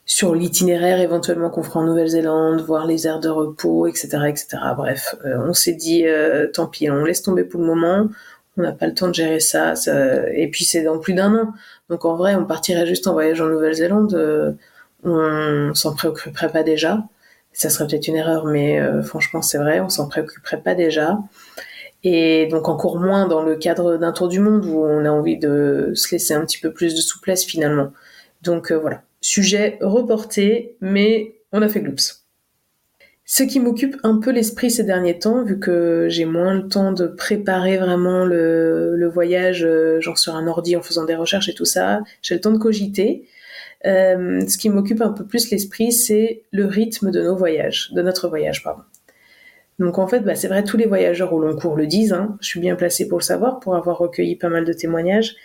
sur 0.06 0.34
l'itinéraire 0.34 1.00
éventuellement 1.00 1.52
qu'on 1.52 1.62
fera 1.62 1.82
en 1.82 1.84
Nouvelle-Zélande, 1.84 2.62
voir 2.62 2.88
les 2.88 3.06
aires 3.06 3.20
de 3.20 3.30
repos, 3.30 3.86
etc., 3.86 4.08
etc. 4.28 4.58
Bref, 4.76 5.16
on 5.24 5.54
s'est 5.54 5.74
dit 5.74 6.04
tant 6.52 6.66
pis, 6.66 6.90
on 6.90 7.06
laisse 7.06 7.22
tomber 7.22 7.44
pour 7.44 7.60
le 7.60 7.68
moment 7.68 8.10
on 8.60 8.64
n'a 8.64 8.74
pas 8.74 8.88
le 8.88 8.94
temps 8.94 9.08
de 9.08 9.14
gérer 9.14 9.40
ça, 9.40 9.74
et 10.34 10.50
puis 10.50 10.66
c'est 10.66 10.84
dans 10.84 11.00
plus 11.00 11.14
d'un 11.14 11.34
an. 11.34 11.54
Donc 11.90 12.06
en 12.06 12.16
vrai, 12.16 12.36
on 12.36 12.46
partirait 12.46 12.86
juste 12.86 13.08
en 13.08 13.14
voyage 13.14 13.42
en 13.42 13.48
Nouvelle-Zélande, 13.48 14.14
euh, 14.14 14.52
on 15.04 15.74
s'en 15.74 15.96
préoccuperait 15.96 16.52
pas 16.52 16.64
déjà. 16.64 17.04
Ça 17.54 17.70
serait 17.70 17.88
peut-être 17.88 18.08
une 18.08 18.16
erreur, 18.16 18.46
mais 18.46 18.80
franchement, 19.04 19.42
c'est 19.42 19.58
vrai, 19.58 19.80
on 19.80 19.90
s'en 19.90 20.08
préoccuperait 20.08 20.62
pas 20.62 20.76
déjà. 20.76 21.18
Et 22.04 22.48
donc 22.48 22.70
encore 22.70 22.98
moins 23.00 23.28
dans 23.28 23.44
le 23.44 23.56
cadre 23.56 23.98
d'un 23.98 24.12
tour 24.12 24.28
du 24.28 24.40
monde 24.40 24.66
où 24.66 24.84
on 24.84 25.04
a 25.06 25.10
envie 25.10 25.38
de 25.38 25.92
se 25.96 26.12
laisser 26.14 26.34
un 26.34 26.42
petit 26.46 26.60
peu 26.60 26.72
plus 26.72 26.96
de 26.96 27.02
souplesse 27.02 27.44
finalement. 27.44 27.92
Donc 28.44 28.72
voilà, 28.72 29.02
sujet 29.22 29.80
reporté, 29.82 30.78
mais 30.82 31.36
on 31.52 31.62
a 31.62 31.70
fait 31.70 31.82
gloops. 31.82 32.19
Ce 33.32 33.44
qui 33.44 33.60
m'occupe 33.60 33.96
un 34.02 34.18
peu 34.18 34.32
l'esprit 34.32 34.72
ces 34.72 34.84
derniers 34.84 35.20
temps, 35.20 35.44
vu 35.44 35.60
que 35.60 36.08
j'ai 36.10 36.26
moins 36.26 36.56
le 36.56 36.68
temps 36.68 36.92
de 36.92 37.06
préparer 37.06 37.78
vraiment 37.78 38.26
le, 38.26 39.08
voyage, 39.14 39.64
euh, 39.64 40.02
genre 40.02 40.18
sur 40.18 40.36
un 40.36 40.48
ordi 40.48 40.76
en 40.76 40.82
faisant 40.82 41.06
des 41.06 41.14
recherches 41.14 41.48
et 41.48 41.54
tout 41.54 41.64
ça, 41.64 42.02
j'ai 42.24 42.34
le 42.34 42.42
temps 42.42 42.52
de 42.52 42.58
cogiter. 42.58 43.28
Euh, 43.86 44.42
ce 44.48 44.58
qui 44.58 44.70
m'occupe 44.70 45.02
un 45.02 45.12
peu 45.12 45.28
plus 45.28 45.52
l'esprit, 45.52 45.92
c'est 45.92 46.42
le 46.50 46.66
rythme 46.66 47.12
de 47.12 47.22
nos 47.22 47.36
voyages, 47.36 47.92
de 47.94 48.02
notre 48.02 48.30
voyage, 48.30 48.64
pardon. 48.64 48.82
Donc 49.78 50.00
en 50.00 50.08
fait, 50.08 50.22
bah, 50.22 50.34
c'est 50.34 50.48
vrai, 50.48 50.64
tous 50.64 50.78
les 50.78 50.88
voyageurs 50.88 51.32
au 51.32 51.40
long 51.40 51.56
cours 51.56 51.76
le 51.76 51.86
disent, 51.86 52.14
hein, 52.14 52.36
je 52.42 52.48
suis 52.48 52.60
bien 52.60 52.76
placée 52.76 53.08
pour 53.08 53.20
le 53.20 53.24
savoir, 53.24 53.60
pour 53.60 53.76
avoir 53.76 54.00
recueilli 54.00 54.38
pas 54.38 54.50
mal 54.50 54.66
de 54.66 54.74
témoignages. 54.74 55.36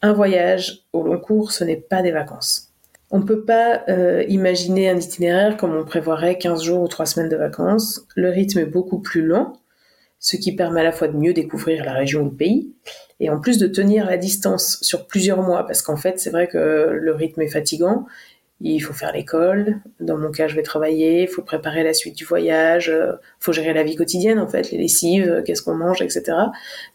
Un 0.00 0.14
voyage 0.14 0.86
au 0.94 1.02
long 1.02 1.20
cours, 1.20 1.52
ce 1.52 1.64
n'est 1.64 1.76
pas 1.76 2.00
des 2.00 2.12
vacances. 2.12 2.65
On 3.10 3.18
ne 3.18 3.24
peut 3.24 3.44
pas 3.44 3.84
euh, 3.88 4.24
imaginer 4.28 4.88
un 4.90 4.96
itinéraire 4.96 5.56
comme 5.56 5.74
on 5.76 5.84
prévoirait 5.84 6.38
15 6.38 6.62
jours 6.62 6.82
ou 6.82 6.88
3 6.88 7.06
semaines 7.06 7.28
de 7.28 7.36
vacances. 7.36 8.06
Le 8.16 8.30
rythme 8.30 8.58
est 8.58 8.66
beaucoup 8.66 8.98
plus 8.98 9.22
lent, 9.22 9.52
ce 10.18 10.36
qui 10.36 10.56
permet 10.56 10.80
à 10.80 10.84
la 10.84 10.92
fois 10.92 11.06
de 11.06 11.16
mieux 11.16 11.32
découvrir 11.32 11.84
la 11.84 11.92
région 11.92 12.22
ou 12.22 12.30
le 12.30 12.36
pays, 12.36 12.72
et 13.20 13.30
en 13.30 13.40
plus 13.40 13.58
de 13.58 13.68
tenir 13.68 14.06
la 14.06 14.16
distance 14.16 14.78
sur 14.82 15.06
plusieurs 15.06 15.42
mois, 15.42 15.64
parce 15.66 15.82
qu'en 15.82 15.96
fait 15.96 16.18
c'est 16.18 16.30
vrai 16.30 16.48
que 16.48 16.98
le 17.00 17.12
rythme 17.12 17.42
est 17.42 17.48
fatigant. 17.48 18.06
Il 18.62 18.80
faut 18.80 18.94
faire 18.94 19.12
l'école, 19.12 19.76
dans 20.00 20.16
mon 20.16 20.30
cas 20.30 20.48
je 20.48 20.56
vais 20.56 20.62
travailler, 20.62 21.22
il 21.22 21.28
faut 21.28 21.42
préparer 21.42 21.84
la 21.84 21.92
suite 21.92 22.16
du 22.16 22.24
voyage, 22.24 22.86
il 22.86 22.94
euh, 22.94 23.12
faut 23.38 23.52
gérer 23.52 23.74
la 23.74 23.82
vie 23.84 23.96
quotidienne 23.96 24.38
en 24.38 24.48
fait, 24.48 24.70
les 24.70 24.78
lessives, 24.78 25.42
qu'est-ce 25.44 25.62
qu'on 25.62 25.74
mange, 25.74 26.00
etc. 26.00 26.24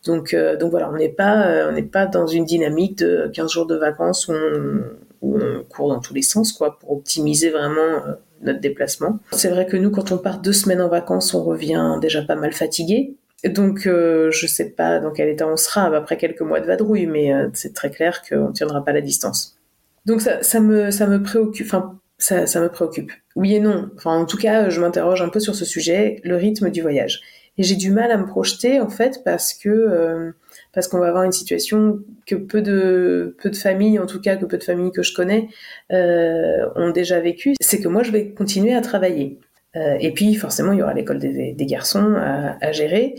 Donc, 0.06 0.34
euh, 0.34 0.58
donc 0.58 0.72
voilà, 0.72 0.90
on 0.90 0.98
n'est 0.98 1.08
pas, 1.08 1.72
n'est 1.72 1.84
pas 1.84 2.08
dans 2.08 2.26
une 2.26 2.46
dynamique 2.46 2.98
de 2.98 3.30
15 3.34 3.52
jours 3.52 3.68
de 3.68 3.76
vacances 3.76 4.28
où 4.28 4.34
on, 4.34 4.82
où 5.22 5.38
on 5.38 5.64
court 5.64 5.90
dans 5.90 6.00
tous 6.00 6.14
les 6.14 6.22
sens, 6.22 6.52
quoi, 6.52 6.80
pour 6.80 6.92
optimiser 6.92 7.50
vraiment 7.50 7.82
euh, 7.82 8.14
notre 8.42 8.60
déplacement. 8.60 9.20
C'est 9.32 9.50
vrai 9.50 9.66
que 9.66 9.78
nous, 9.78 9.92
quand 9.92 10.12
on 10.12 10.18
part 10.18 10.40
deux 10.40 10.54
semaines 10.54 10.82
en 10.82 10.90
vacances, 10.90 11.34
on 11.34 11.44
revient 11.44 11.98
déjà 12.02 12.22
pas 12.22 12.36
mal 12.36 12.54
fatigué. 12.54 13.16
Donc, 13.46 13.88
euh, 13.88 14.30
je 14.32 14.48
sais 14.48 14.70
pas 14.70 15.00
dans 15.00 15.12
quel 15.12 15.30
état 15.30 15.48
on 15.48 15.58
sera 15.58 15.86
après 15.96 16.18
quelques 16.18 16.42
mois 16.42 16.60
de 16.60 16.66
vadrouille, 16.66 17.08
mais 17.08 17.34
euh, 17.34 17.50
c'est 17.54 17.74
très 17.74 17.90
clair 17.90 18.22
qu'on 18.28 18.50
ne 18.50 18.54
tiendra 18.54 18.84
pas 18.84 18.94
la 18.94 19.02
distance. 19.02 19.58
Donc, 20.06 20.22
ça, 20.22 20.44
ça, 20.44 20.60
me, 20.60 20.92
ça 20.92 21.08
me 21.08 21.22
préoccupe. 21.22 21.68
Enfin, 21.68 22.00
ça, 22.18 22.46
ça 22.46 22.62
me 22.62 22.70
préoccupe. 22.70 23.12
Oui 23.36 23.56
et 23.56 23.60
non. 23.60 23.90
Enfin, 23.96 24.16
en 24.16 24.26
tout 24.26 24.38
cas, 24.38 24.70
je 24.70 24.80
m'interroge 24.80 25.22
un 25.22 25.30
peu 25.30 25.40
sur 25.40 25.56
ce 25.56 25.66
sujet, 25.66 26.20
le 26.24 26.36
rythme 26.36 26.70
du 26.70 26.82
voyage. 26.82 27.22
Et 27.58 27.64
j'ai 27.64 27.76
du 27.76 27.92
mal 27.92 28.12
à 28.12 28.18
me 28.18 28.26
projeter 28.26 28.80
en 28.80 28.90
fait 28.90 29.22
parce 29.26 29.54
que 29.54 29.70
euh, 29.70 30.32
parce 30.74 30.88
qu'on 30.88 31.00
va 31.00 31.08
avoir 31.08 31.24
une 31.24 31.32
situation 31.32 32.00
que 32.26 32.36
peu 32.36 32.62
de 32.62 33.36
peu 33.42 33.50
de 33.50 33.56
familles, 33.56 34.00
en 34.00 34.06
tout 34.06 34.22
cas 34.22 34.38
que 34.38 34.46
peu 34.46 34.58
de 34.58 34.64
familles 34.64 34.92
que 34.92 35.04
je 35.04 35.14
connais, 35.14 35.50
euh, 35.92 36.68
ont 36.76 36.92
déjà 36.92 37.20
vécu. 37.20 37.54
C'est 37.60 37.80
que 37.80 37.88
moi 37.88 38.04
je 38.04 38.12
vais 38.12 38.30
continuer 38.30 38.74
à 38.74 38.82
travailler. 38.82 39.40
Euh, 39.78 39.96
et 40.02 40.12
puis 40.12 40.36
forcément 40.36 40.74
il 40.74 40.80
y 40.80 40.82
aura 40.82 40.94
l'école 40.94 41.20
des, 41.20 41.56
garçons 41.66 42.16
à, 42.16 42.72
gérer. 42.72 43.16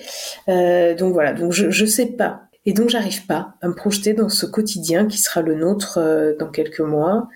Euh, 0.49 0.95
donc 0.95 1.13
voilà, 1.13 1.33
donc 1.33 1.53
je 1.53 1.71
je 1.71 1.87
sais 1.87 2.07
pas. 2.07 2.43
Et 2.65 2.75
donc 2.75 2.91
j'arrive 2.91 3.27
pas 3.27 3.55
à 3.61 3.69
me 3.69 3.75
projeter 3.75 4.15
dans 4.15 4.29
ce 4.29 4.47
quotidien 4.47 5.07
qui 5.07 5.19
sera 5.19 5.43
le 5.43 5.55
nôtre 5.55 5.99
euh, 5.99 6.35
dans 6.39 6.49
quelques 6.49 6.81
mois. 6.81 7.29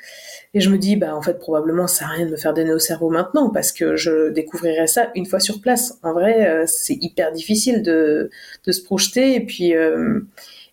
Et 0.57 0.61
je 0.61 0.71
me 0.71 0.79
dis, 0.79 0.97
bah 0.97 1.15
en 1.15 1.21
fait 1.21 1.39
probablement 1.39 1.87
ça 1.87 2.07
à 2.07 2.09
rien 2.09 2.25
de 2.25 2.31
me 2.31 2.39
faire 2.39 2.55
donner 2.55 2.73
au 2.73 2.79
cerveau 2.79 3.11
maintenant 3.11 3.51
parce 3.51 3.73
que 3.73 3.95
je 3.95 4.31
découvrirai 4.31 4.87
ça 4.87 5.11
une 5.15 5.27
fois 5.27 5.39
sur 5.39 5.61
place. 5.61 5.99
En 6.03 6.15
vrai, 6.15 6.49
euh, 6.49 6.65
c'est 6.67 6.97
hyper 6.99 7.31
difficile 7.31 7.83
de, 7.83 8.31
de 8.65 8.73
se 8.73 8.83
projeter 8.83 9.35
et 9.35 9.45
puis 9.45 9.77
euh, 9.77 10.21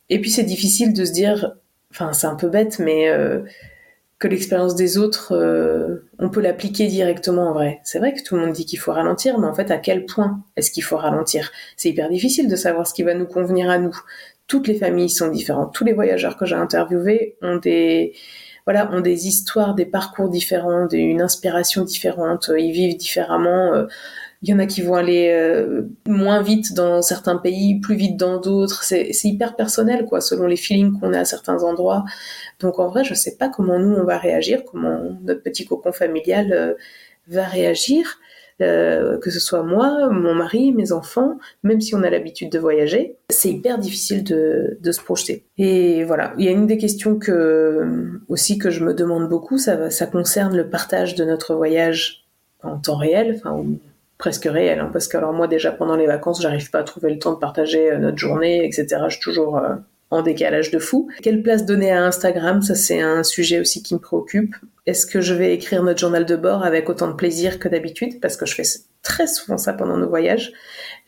puis 0.07 0.31
c'est 0.31 0.43
difficile 0.43 0.93
de 0.93 1.03
se 1.03 1.11
dire, 1.11 1.57
enfin 1.91 2.13
c'est 2.13 2.27
un 2.27 2.35
peu 2.35 2.47
bête, 2.47 2.79
mais 2.79 3.09
euh, 3.09 3.41
que 4.19 4.29
l'expérience 4.29 4.75
des 4.75 4.97
autres, 4.97 5.33
on 6.17 6.29
peut 6.29 6.39
l'appliquer 6.39 6.87
directement 6.87 7.49
en 7.49 7.53
vrai. 7.53 7.81
C'est 7.83 7.99
vrai 7.99 8.13
que 8.13 8.23
tout 8.23 8.37
le 8.37 8.41
monde 8.45 8.53
dit 8.53 8.65
qu'il 8.65 8.79
faut 8.79 8.93
ralentir, 8.93 9.37
mais 9.37 9.47
en 9.47 9.53
fait 9.53 9.69
à 9.69 9.79
quel 9.79 10.05
point 10.05 10.45
est-ce 10.55 10.71
qu'il 10.71 10.83
faut 10.83 10.95
ralentir? 10.95 11.51
C'est 11.75 11.89
hyper 11.89 12.09
difficile 12.09 12.47
de 12.47 12.55
savoir 12.55 12.87
ce 12.87 12.93
qui 12.93 13.03
va 13.03 13.15
nous 13.15 13.25
convenir 13.25 13.69
à 13.69 13.79
nous. 13.79 13.99
Toutes 14.47 14.69
les 14.69 14.75
familles 14.75 15.09
sont 15.09 15.29
différentes. 15.29 15.73
Tous 15.73 15.83
les 15.83 15.91
voyageurs 15.91 16.37
que 16.37 16.45
j'ai 16.45 16.55
interviewés 16.55 17.35
ont 17.41 17.57
des 17.57 18.13
voilà, 18.65 18.91
ont 18.91 19.01
des 19.01 19.27
histoires, 19.27 19.75
des 19.75 19.86
parcours 19.86 20.29
différents, 20.29 20.88
une 20.89 21.22
inspiration 21.22 21.84
différente, 21.84 22.50
ils 22.58 22.72
vivent 22.72 22.98
différemment. 22.98 23.74
Euh, 23.74 23.88
il 24.43 24.50
y 24.50 24.53
en 24.53 24.60
a 24.60 24.65
qui 24.65 24.82
vont 24.82 24.96
aller 24.96 25.29
euh, 25.32 25.84
moins 26.05 26.41
vite 26.41 26.74
dans 26.74 27.01
certains 27.01 27.38
pays, 27.38 27.79
plus 27.79 27.96
vite 27.96 28.17
dans 28.17 28.41
d'autres. 28.41 28.84
C'est 28.84 29.10
hyper 29.24 29.55
personnel, 29.55 30.05
quoi, 30.05 30.20
selon 30.20 30.48
les 30.48 30.58
feelings 30.58 31.00
qu'on 31.00 31.13
a 31.13 31.20
à 31.20 31.25
certains 31.25 31.63
endroits. 31.63 32.03
Donc 32.60 32.77
en 32.77 32.89
vrai, 32.89 33.05
je 33.05 33.13
sais 33.13 33.38
pas 33.38 33.48
comment 33.48 33.79
nous 33.79 33.96
on 33.96 34.03
va 34.03 34.17
réagir, 34.17 34.63
comment 34.70 35.00
notre 35.24 35.41
petit 35.43 35.65
cocon 35.65 35.93
familial 35.93 36.51
euh, 36.51 36.74
va 37.29 37.46
réagir. 37.46 38.20
Euh, 38.62 39.17
que 39.17 39.31
ce 39.31 39.39
soit 39.39 39.63
moi, 39.63 40.10
mon 40.10 40.36
mari, 40.36 40.72
mes 40.72 40.91
enfants, 40.91 41.39
même 41.63 41.81
si 41.81 41.95
on 41.95 42.03
a 42.03 42.10
l'habitude 42.10 42.51
de 42.51 42.60
voyager, 42.60 43.15
c'est 43.29 43.50
hyper 43.50 43.79
difficile 43.79 44.24
de, 44.24 44.91
se 44.91 45.01
projeter. 45.01 45.43
Et 45.57 46.03
voilà, 46.03 46.33
il 46.38 46.45
y 46.45 46.48
a 46.48 46.51
une 46.51 46.67
des 46.67 46.77
questions 46.77 47.17
que 47.17 48.22
aussi 48.29 48.60
que 48.60 48.69
je 48.69 48.83
me 48.83 48.93
demande 48.93 49.27
beaucoup, 49.27 49.57
ça, 49.57 49.89
concerne 50.12 50.55
le 50.55 50.69
partage 50.69 51.15
de 51.15 51.25
notre 51.25 51.55
voyage 51.55 52.25
en 52.62 52.77
temps 52.77 52.98
réel, 52.98 53.36
enfin 53.38 53.65
presque 54.19 54.45
réel, 54.45 54.79
hein, 54.79 54.89
parce 54.93 55.07
que 55.07 55.17
alors 55.17 55.33
moi 55.33 55.48
déjà 55.48 55.72
pendant 55.72 55.95
les 55.95 56.05
vacances, 56.05 56.41
j'arrive 56.41 56.69
pas 56.69 56.79
à 56.79 56.83
trouver 56.83 57.12
le 57.12 57.19
temps 57.19 57.33
de 57.33 57.39
partager 57.39 57.91
euh, 57.91 57.98
notre 57.98 58.17
journée, 58.17 58.65
etc. 58.65 58.88
Je 59.07 59.15
suis 59.15 59.22
toujours 59.22 59.57
euh, 59.57 59.75
en 60.13 60.22
décalage 60.22 60.72
de 60.72 60.79
fou. 60.79 61.10
Quelle 61.22 61.41
place 61.41 61.65
donner 61.65 61.91
à 61.91 62.03
Instagram? 62.05 62.62
Ça, 62.62 62.75
c'est 62.75 63.01
un 63.01 63.24
sujet 63.24 63.60
aussi 63.60 63.82
qui 63.82 63.96
me 63.96 64.00
préoccupe. 64.00 64.55
Est-ce 64.86 65.05
que 65.05 65.22
je 65.22 65.34
vais 65.34 65.53
écrire 65.53 65.84
notre 65.84 66.00
journal 66.00 66.25
de 66.25 66.36
bord 66.36 66.63
avec 66.63 66.89
autant 66.89 67.08
de 67.08 67.13
plaisir 67.13 67.58
que 67.60 67.67
d'habitude? 67.67 68.20
Parce 68.22 68.38
que 68.38 68.46
je 68.46 68.53
fais 68.53 68.63
très 69.01 69.27
souvent 69.27 69.58
ça 69.58 69.74
pendant 69.74 69.98
nos 69.98 70.08
voyages. 70.08 70.53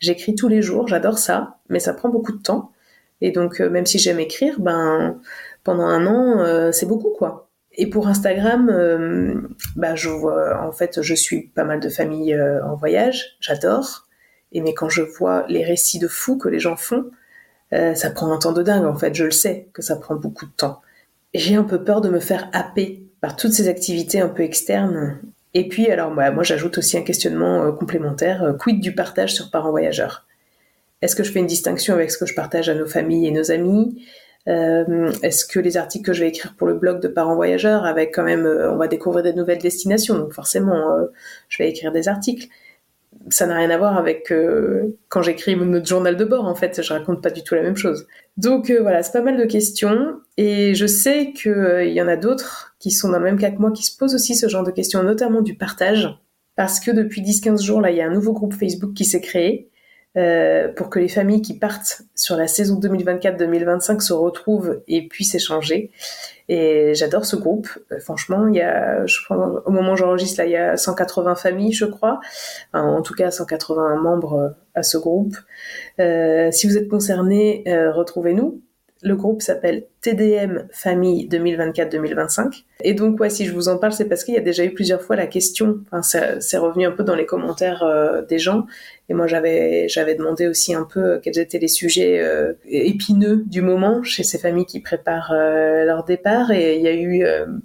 J'écris 0.00 0.34
tous 0.34 0.48
les 0.48 0.60
jours, 0.60 0.88
j'adore 0.88 1.18
ça, 1.18 1.58
mais 1.68 1.78
ça 1.78 1.94
prend 1.94 2.08
beaucoup 2.08 2.32
de 2.32 2.42
temps. 2.42 2.72
Et 3.20 3.30
donc, 3.30 3.60
euh, 3.60 3.70
même 3.70 3.86
si 3.86 3.98
j'aime 3.98 4.20
écrire, 4.20 4.60
ben, 4.60 5.20
pendant 5.64 5.86
un 5.86 6.06
an, 6.06 6.40
euh, 6.40 6.72
c'est 6.72 6.86
beaucoup, 6.86 7.10
quoi. 7.10 7.48
Et 7.78 7.88
pour 7.88 8.08
Instagram, 8.08 8.70
euh, 8.70 9.34
bah, 9.76 9.94
je 9.94 10.08
vois, 10.08 10.62
en 10.62 10.72
fait, 10.72 11.00
je 11.02 11.14
suis 11.14 11.48
pas 11.48 11.64
mal 11.64 11.78
de 11.80 11.88
familles 11.88 12.38
en 12.64 12.74
voyage, 12.74 13.36
j'adore. 13.40 14.06
Et 14.52 14.60
mais 14.60 14.74
quand 14.74 14.88
je 14.88 15.02
vois 15.02 15.44
les 15.48 15.64
récits 15.64 15.98
de 15.98 16.08
fous 16.08 16.38
que 16.38 16.48
les 16.48 16.58
gens 16.58 16.76
font, 16.76 17.10
euh, 17.72 17.94
ça 17.94 18.10
prend 18.10 18.32
un 18.32 18.38
temps 18.38 18.52
de 18.52 18.62
dingue, 18.62 18.84
en 18.84 18.94
fait, 18.94 19.14
je 19.14 19.24
le 19.24 19.30
sais 19.30 19.68
que 19.72 19.82
ça 19.82 19.96
prend 19.96 20.14
beaucoup 20.14 20.46
de 20.46 20.52
temps. 20.52 20.80
J'ai 21.34 21.56
un 21.56 21.64
peu 21.64 21.82
peur 21.82 22.00
de 22.00 22.08
me 22.08 22.20
faire 22.20 22.48
happer 22.52 23.02
par 23.20 23.36
toutes 23.36 23.52
ces 23.52 23.68
activités 23.68 24.20
un 24.20 24.28
peu 24.28 24.42
externes. 24.42 25.18
Et 25.54 25.68
puis, 25.68 25.90
alors, 25.90 26.10
moi, 26.10 26.42
j'ajoute 26.42 26.78
aussi 26.78 26.96
un 26.96 27.02
questionnement 27.02 27.64
euh, 27.64 27.72
complémentaire. 27.72 28.44
Euh, 28.44 28.52
quid 28.52 28.80
du 28.80 28.94
partage 28.94 29.34
sur 29.34 29.50
parents 29.50 29.70
voyageurs? 29.70 30.26
Est-ce 31.02 31.16
que 31.16 31.24
je 31.24 31.32
fais 31.32 31.40
une 31.40 31.46
distinction 31.46 31.94
avec 31.94 32.10
ce 32.10 32.18
que 32.18 32.26
je 32.26 32.34
partage 32.34 32.68
à 32.68 32.74
nos 32.74 32.86
familles 32.86 33.26
et 33.26 33.30
nos 33.30 33.50
amis? 33.50 34.02
Est-ce 34.46 35.44
que 35.44 35.58
les 35.58 35.76
articles 35.76 36.06
que 36.06 36.12
je 36.12 36.20
vais 36.20 36.28
écrire 36.28 36.54
pour 36.56 36.68
le 36.68 36.74
blog 36.74 37.00
de 37.00 37.08
parents 37.08 37.34
voyageurs, 37.34 37.84
avec 37.84 38.14
quand 38.14 38.22
même, 38.22 38.46
on 38.46 38.76
va 38.76 38.86
découvrir 38.86 39.24
des 39.24 39.32
nouvelles 39.32 39.58
destinations, 39.58 40.16
donc 40.16 40.32
forcément, 40.32 40.86
je 41.48 41.60
vais 41.60 41.68
écrire 41.68 41.90
des 41.90 42.06
articles 42.06 42.46
ça 43.28 43.46
n'a 43.46 43.56
rien 43.56 43.70
à 43.70 43.78
voir 43.78 43.96
avec 43.96 44.30
euh, 44.30 44.96
quand 45.08 45.22
j'écris 45.22 45.56
notre 45.56 45.86
journal 45.86 46.16
de 46.16 46.24
bord 46.24 46.44
en 46.44 46.54
fait 46.54 46.82
je 46.82 46.92
raconte 46.92 47.22
pas 47.22 47.30
du 47.30 47.42
tout 47.42 47.54
la 47.54 47.62
même 47.62 47.76
chose. 47.76 48.06
Donc 48.36 48.70
euh, 48.70 48.80
voilà 48.80 49.02
c'est 49.02 49.12
pas 49.12 49.22
mal 49.22 49.36
de 49.36 49.44
questions 49.44 50.20
et 50.36 50.74
je 50.74 50.86
sais 50.86 51.32
qu'il 51.32 51.52
euh, 51.52 51.84
y 51.84 52.00
en 52.00 52.08
a 52.08 52.16
d'autres 52.16 52.76
qui 52.78 52.90
sont 52.90 53.08
dans 53.08 53.18
le 53.18 53.24
même 53.24 53.38
cas 53.38 53.50
que 53.50 53.58
moi 53.58 53.72
qui 53.72 53.82
se 53.82 53.96
posent 53.96 54.14
aussi 54.14 54.34
ce 54.34 54.48
genre 54.48 54.64
de 54.64 54.70
questions 54.70 55.02
notamment 55.02 55.42
du 55.42 55.56
partage 55.56 56.08
parce 56.54 56.80
que 56.80 56.90
depuis 56.90 57.22
10-15 57.22 57.62
jours 57.62 57.80
là 57.80 57.90
il 57.90 57.96
y 57.96 58.00
a 58.00 58.06
un 58.06 58.12
nouveau 58.12 58.32
groupe 58.32 58.54
Facebook 58.54 58.94
qui 58.94 59.04
s'est 59.04 59.20
créé 59.20 59.70
pour 60.76 60.90
que 60.90 60.98
les 60.98 61.08
familles 61.08 61.42
qui 61.42 61.58
partent 61.58 62.02
sur 62.14 62.36
la 62.36 62.46
saison 62.46 62.80
2024-2025 62.80 64.00
se 64.00 64.12
retrouvent 64.12 64.80
et 64.88 65.06
puissent 65.08 65.34
échanger 65.34 65.90
et 66.48 66.94
j'adore 66.94 67.24
ce 67.24 67.36
groupe. 67.36 67.68
Euh, 67.92 67.98
franchement, 67.98 68.46
il 68.46 68.54
y 68.54 68.60
a, 68.60 69.04
je 69.06 69.24
crois, 69.24 69.62
au 69.66 69.70
moment 69.70 69.92
où 69.92 69.96
j'enregistre, 69.96 70.40
là, 70.40 70.46
il 70.46 70.52
y 70.52 70.56
a 70.56 70.76
180 70.76 71.34
familles, 71.34 71.72
je 71.72 71.86
crois. 71.86 72.20
en 72.72 73.02
tout 73.02 73.14
cas, 73.14 73.30
180 73.30 73.96
membres 73.96 74.34
euh, 74.34 74.48
à 74.74 74.82
ce 74.82 74.98
groupe. 74.98 75.36
Euh, 76.00 76.50
si 76.52 76.68
vous 76.68 76.76
êtes 76.76 76.88
concerné, 76.88 77.64
euh, 77.66 77.92
retrouvez-nous. 77.92 78.62
Le 79.06 79.14
groupe 79.14 79.40
s'appelle 79.40 79.84
TDM 80.00 80.66
Famille 80.72 81.28
2024-2025. 81.28 82.64
Et 82.82 82.92
donc, 82.92 83.20
ouais, 83.20 83.30
si 83.30 83.46
je 83.46 83.52
vous 83.52 83.68
en 83.68 83.78
parle, 83.78 83.92
c'est 83.92 84.08
parce 84.08 84.24
qu'il 84.24 84.34
y 84.34 84.36
a 84.36 84.40
déjà 84.40 84.64
eu 84.64 84.74
plusieurs 84.74 85.00
fois 85.00 85.14
la 85.14 85.28
question. 85.28 85.78
Enfin, 85.92 86.02
c'est 86.40 86.56
revenu 86.56 86.86
un 86.86 86.90
peu 86.90 87.04
dans 87.04 87.14
les 87.14 87.24
commentaires 87.24 87.84
euh, 87.84 88.22
des 88.22 88.40
gens. 88.40 88.66
Et 89.08 89.14
moi, 89.14 89.28
j'avais, 89.28 89.86
demandé 90.18 90.48
aussi 90.48 90.74
un 90.74 90.82
peu 90.82 91.20
quels 91.22 91.38
étaient 91.38 91.60
les 91.60 91.68
sujets 91.68 92.18
euh, 92.18 92.54
épineux 92.66 93.44
du 93.46 93.62
moment 93.62 94.02
chez 94.02 94.24
ces 94.24 94.38
familles 94.38 94.66
qui 94.66 94.80
préparent 94.80 95.30
euh, 95.32 95.84
leur 95.84 96.02
départ. 96.02 96.50
Et 96.50 96.74
il 96.74 96.82
y 96.82 96.88
a 96.88 96.94
eu 96.96 97.24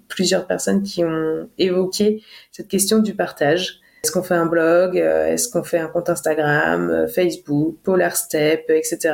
plusieurs 0.09 0.45
personnes 0.45 0.83
qui 0.83 1.03
ont 1.03 1.49
évoqué 1.57 2.21
cette 2.51 2.67
question 2.67 2.99
du 2.99 3.15
partage. 3.15 3.80
Est-ce 4.03 4.11
qu'on 4.11 4.23
fait 4.23 4.35
un 4.35 4.47
blog 4.47 4.95
Est-ce 4.97 5.47
qu'on 5.47 5.63
fait 5.63 5.77
un 5.77 5.87
compte 5.87 6.09
Instagram, 6.09 7.07
Facebook, 7.13 7.77
Polar 7.83 8.15
Step, 8.15 8.65
etc. 8.69 9.13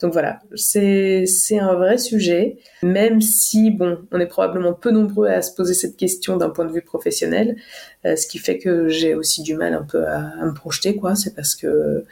Donc 0.00 0.12
voilà, 0.12 0.40
c'est 0.54 1.26
un 1.58 1.74
vrai 1.74 1.98
sujet, 1.98 2.58
même 2.82 3.20
si 3.20 3.72
bon, 3.72 3.98
on 4.12 4.20
est 4.20 4.26
probablement 4.26 4.72
peu 4.72 4.92
nombreux 4.92 5.26
à 5.26 5.42
se 5.42 5.52
poser 5.52 5.74
cette 5.74 5.96
question 5.96 6.36
d'un 6.36 6.50
point 6.50 6.64
de 6.64 6.72
vue 6.72 6.82
professionnel, 6.82 7.56
ce 8.04 8.26
qui 8.28 8.38
fait 8.38 8.58
que 8.58 8.86
j'ai 8.88 9.16
aussi 9.16 9.42
du 9.42 9.56
mal 9.56 9.74
un 9.74 9.82
peu 9.82 10.06
à, 10.06 10.30
à 10.40 10.44
me 10.46 10.54
projeter 10.54 10.94
quoi. 10.94 11.16
C'est 11.16 11.34
parce 11.34 11.56
que 11.56 12.04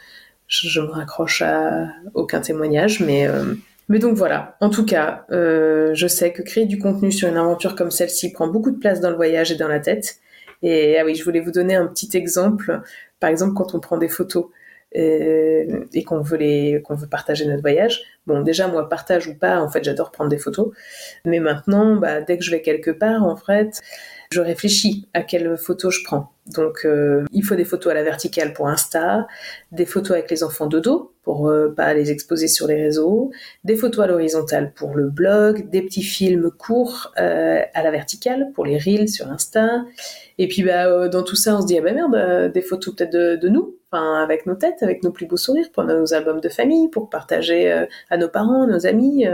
je, 0.61 0.81
me 0.81 0.87
raccroche 0.87 1.41
à 1.41 1.87
aucun 2.13 2.41
témoignage, 2.41 2.99
mais 2.99 3.27
euh, 3.27 3.55
mais 3.89 3.99
donc 3.99 4.15
voilà. 4.15 4.55
En 4.61 4.69
tout 4.69 4.85
cas, 4.85 5.25
euh, 5.31 5.91
je 5.93 6.07
sais 6.07 6.31
que 6.31 6.41
créer 6.41 6.65
du 6.65 6.79
contenu 6.79 7.11
sur 7.11 7.27
une 7.27 7.37
aventure 7.37 7.75
comme 7.75 7.91
celle-ci 7.91 8.31
prend 8.31 8.47
beaucoup 8.47 8.71
de 8.71 8.77
place 8.77 8.99
dans 8.99 9.09
le 9.09 9.15
voyage 9.15 9.51
et 9.51 9.55
dans 9.55 9.67
la 9.67 9.79
tête. 9.79 10.17
Et 10.63 10.97
ah 10.97 11.05
oui, 11.05 11.15
je 11.15 11.23
voulais 11.23 11.41
vous 11.41 11.51
donner 11.51 11.75
un 11.75 11.85
petit 11.87 12.17
exemple. 12.17 12.81
Par 13.19 13.29
exemple, 13.29 13.53
quand 13.53 13.75
on 13.75 13.79
prend 13.79 13.97
des 13.97 14.09
photos 14.09 14.47
euh, 14.95 15.85
et 15.93 16.03
qu'on 16.03 16.21
veut 16.21 16.37
les 16.37 16.81
qu'on 16.83 16.95
veut 16.95 17.07
partager 17.07 17.45
notre 17.45 17.61
voyage. 17.61 18.03
Bon, 18.27 18.41
déjà 18.41 18.67
moi 18.67 18.87
partage 18.89 19.27
ou 19.27 19.35
pas, 19.35 19.59
en 19.59 19.69
fait, 19.69 19.83
j'adore 19.83 20.11
prendre 20.11 20.29
des 20.29 20.37
photos. 20.37 20.71
Mais 21.25 21.39
maintenant, 21.39 21.95
bah, 21.95 22.21
dès 22.21 22.37
que 22.37 22.43
je 22.43 22.51
vais 22.51 22.61
quelque 22.61 22.91
part, 22.91 23.23
en 23.23 23.35
fait, 23.35 23.81
je 24.33 24.41
réfléchis 24.41 25.07
à 25.13 25.21
quelle 25.21 25.57
photo 25.57 25.91
je 25.91 26.03
prends. 26.03 26.33
Donc, 26.47 26.81
euh, 26.83 27.23
il 27.31 27.43
faut 27.43 27.55
des 27.55 27.63
photos 27.63 27.91
à 27.91 27.95
la 27.95 28.03
verticale 28.03 28.51
pour 28.51 28.67
Insta, 28.67 29.27
des 29.71 29.85
photos 29.85 30.11
avec 30.11 30.29
les 30.29 30.43
enfants 30.43 30.67
de 30.67 30.79
dos 30.79 31.13
pour 31.23 31.47
euh, 31.47 31.73
pas 31.73 31.93
les 31.93 32.11
exposer 32.11 32.49
sur 32.49 32.67
les 32.67 32.75
réseaux, 32.75 33.31
des 33.63 33.77
photos 33.77 34.03
à 34.03 34.07
l'horizontale 34.07 34.73
pour 34.73 34.93
le 34.95 35.09
blog, 35.09 35.69
des 35.69 35.81
petits 35.81 36.03
films 36.03 36.51
courts 36.51 37.13
euh, 37.17 37.61
à 37.73 37.83
la 37.83 37.91
verticale 37.91 38.51
pour 38.53 38.65
les 38.65 38.77
reels 38.77 39.07
sur 39.07 39.29
Insta. 39.29 39.85
Et 40.37 40.49
puis, 40.49 40.63
bah, 40.63 41.07
dans 41.07 41.23
tout 41.23 41.37
ça, 41.37 41.55
on 41.55 41.61
se 41.61 41.67
dit 41.67 41.77
ah 41.77 41.81
bah 41.81 41.93
merde, 41.93 42.51
des 42.51 42.61
photos 42.61 42.93
peut-être 42.95 43.13
de, 43.13 43.47
nous, 43.47 43.77
enfin 43.89 44.21
avec 44.21 44.45
nos 44.45 44.55
têtes, 44.55 44.81
avec 44.81 45.03
nos 45.03 45.11
plus 45.11 45.27
beaux 45.27 45.37
sourires 45.37 45.69
pour 45.71 45.85
nos 45.85 46.13
albums 46.13 46.41
de 46.41 46.49
famille, 46.49 46.89
pour 46.89 47.09
partager 47.09 47.71
à 48.09 48.17
nos 48.17 48.27
parents, 48.27 48.67
nos 48.67 48.85
amis. 48.85 49.25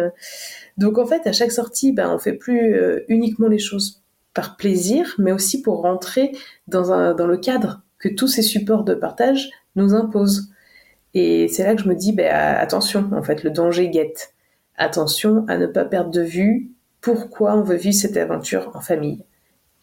Donc 0.78 1.00
en 1.00 1.08
fait, 1.08 1.26
à 1.26 1.32
chaque 1.32 1.52
sortie, 1.52 1.92
bah, 1.94 2.14
on 2.14 2.20
fait 2.20 2.34
plus 2.34 2.78
uniquement 3.08 3.48
les 3.48 3.60
choses 3.60 4.04
par 4.40 4.56
plaisir, 4.56 5.16
mais 5.18 5.34
aussi 5.34 5.62
pour 5.62 5.82
rentrer 5.82 6.32
dans, 6.70 7.14
le 7.14 7.36
cadre 7.36 7.82
que 7.98 8.08
tous 8.08 8.30
ces 8.30 8.42
supports 8.42 8.86
de 8.86 8.94
partage 8.94 9.50
nous 9.76 9.94
imposent. 9.94 10.50
Et 11.14 11.50
c'est 11.50 11.66
là 11.66 11.76
que 11.76 11.82
je 11.82 11.90
me 11.90 11.94
dis, 11.94 12.14
ben, 12.14 12.34
attention, 12.34 13.10
en 13.12 13.22
fait, 13.22 13.44
le 13.44 13.50
danger 13.50 13.90
guette. 13.90 14.34
Attention 14.78 15.44
à 15.50 15.58
ne 15.58 15.68
pas 15.68 15.84
perdre 15.84 16.10
de 16.10 16.22
vue 16.22 16.70
pourquoi 17.02 17.54
on 17.58 17.64
veut 17.64 17.76
vivre 17.76 17.98
cette 17.98 18.16
aventure 18.16 18.72
en 18.76 18.80
famille. 18.80 19.26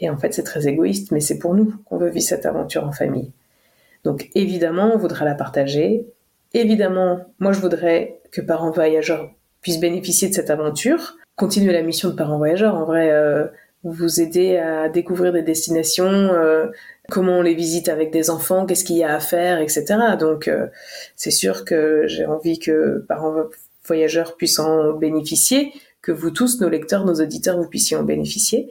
Et 0.00 0.08
en 0.08 0.16
fait, 0.16 0.32
c'est 0.32 0.42
très 0.42 0.66
égoïste, 0.66 1.12
mais 1.12 1.20
c'est 1.20 1.38
pour 1.38 1.52
nous 1.52 1.74
qu'on 1.84 1.98
veut 1.98 2.08
vivre 2.08 2.24
cette 2.24 2.46
aventure 2.46 2.84
en 2.84 2.92
famille. 2.92 3.32
Donc 4.04 4.30
évidemment, 4.34 4.90
on 4.94 4.96
voudra 4.96 5.26
la 5.26 5.34
partager. 5.34 6.06
Évidemment, 6.54 7.26
moi, 7.40 7.52
je 7.52 7.60
voudrais 7.60 8.22
que 8.32 8.40
parents 8.40 8.70
voyageurs 8.70 9.28
puissent 9.60 9.80
bénéficier 9.80 10.30
de 10.30 10.34
cette 10.34 10.48
aventure. 10.48 11.18
Continuer 11.34 11.74
la 11.74 11.82
mission 11.82 12.08
de 12.08 12.14
parents 12.14 12.38
voyageurs. 12.38 12.74
En 12.74 12.86
vrai, 12.86 13.10
euh, 13.10 13.48
vous 13.92 14.20
aider 14.20 14.56
à 14.56 14.88
découvrir 14.88 15.32
des 15.32 15.42
destinations, 15.42 16.06
euh, 16.06 16.66
comment 17.08 17.38
on 17.38 17.42
les 17.42 17.54
visite 17.54 17.88
avec 17.88 18.10
des 18.10 18.30
enfants, 18.30 18.66
qu'est-ce 18.66 18.84
qu'il 18.84 18.96
y 18.96 19.04
a 19.04 19.14
à 19.14 19.20
faire, 19.20 19.60
etc. 19.60 19.84
Donc 20.18 20.48
euh, 20.48 20.66
c'est 21.14 21.30
sûr 21.30 21.64
que 21.64 22.04
j'ai 22.06 22.26
envie 22.26 22.58
que 22.58 23.04
parents 23.08 23.44
voyageurs 23.84 24.36
puissent 24.36 24.58
en 24.58 24.92
bénéficier, 24.92 25.72
que 26.02 26.12
vous 26.12 26.30
tous, 26.30 26.60
nos 26.60 26.68
lecteurs, 26.68 27.04
nos 27.04 27.20
auditeurs, 27.20 27.58
vous 27.58 27.68
puissiez 27.68 27.96
en 27.96 28.02
bénéficier. 28.02 28.70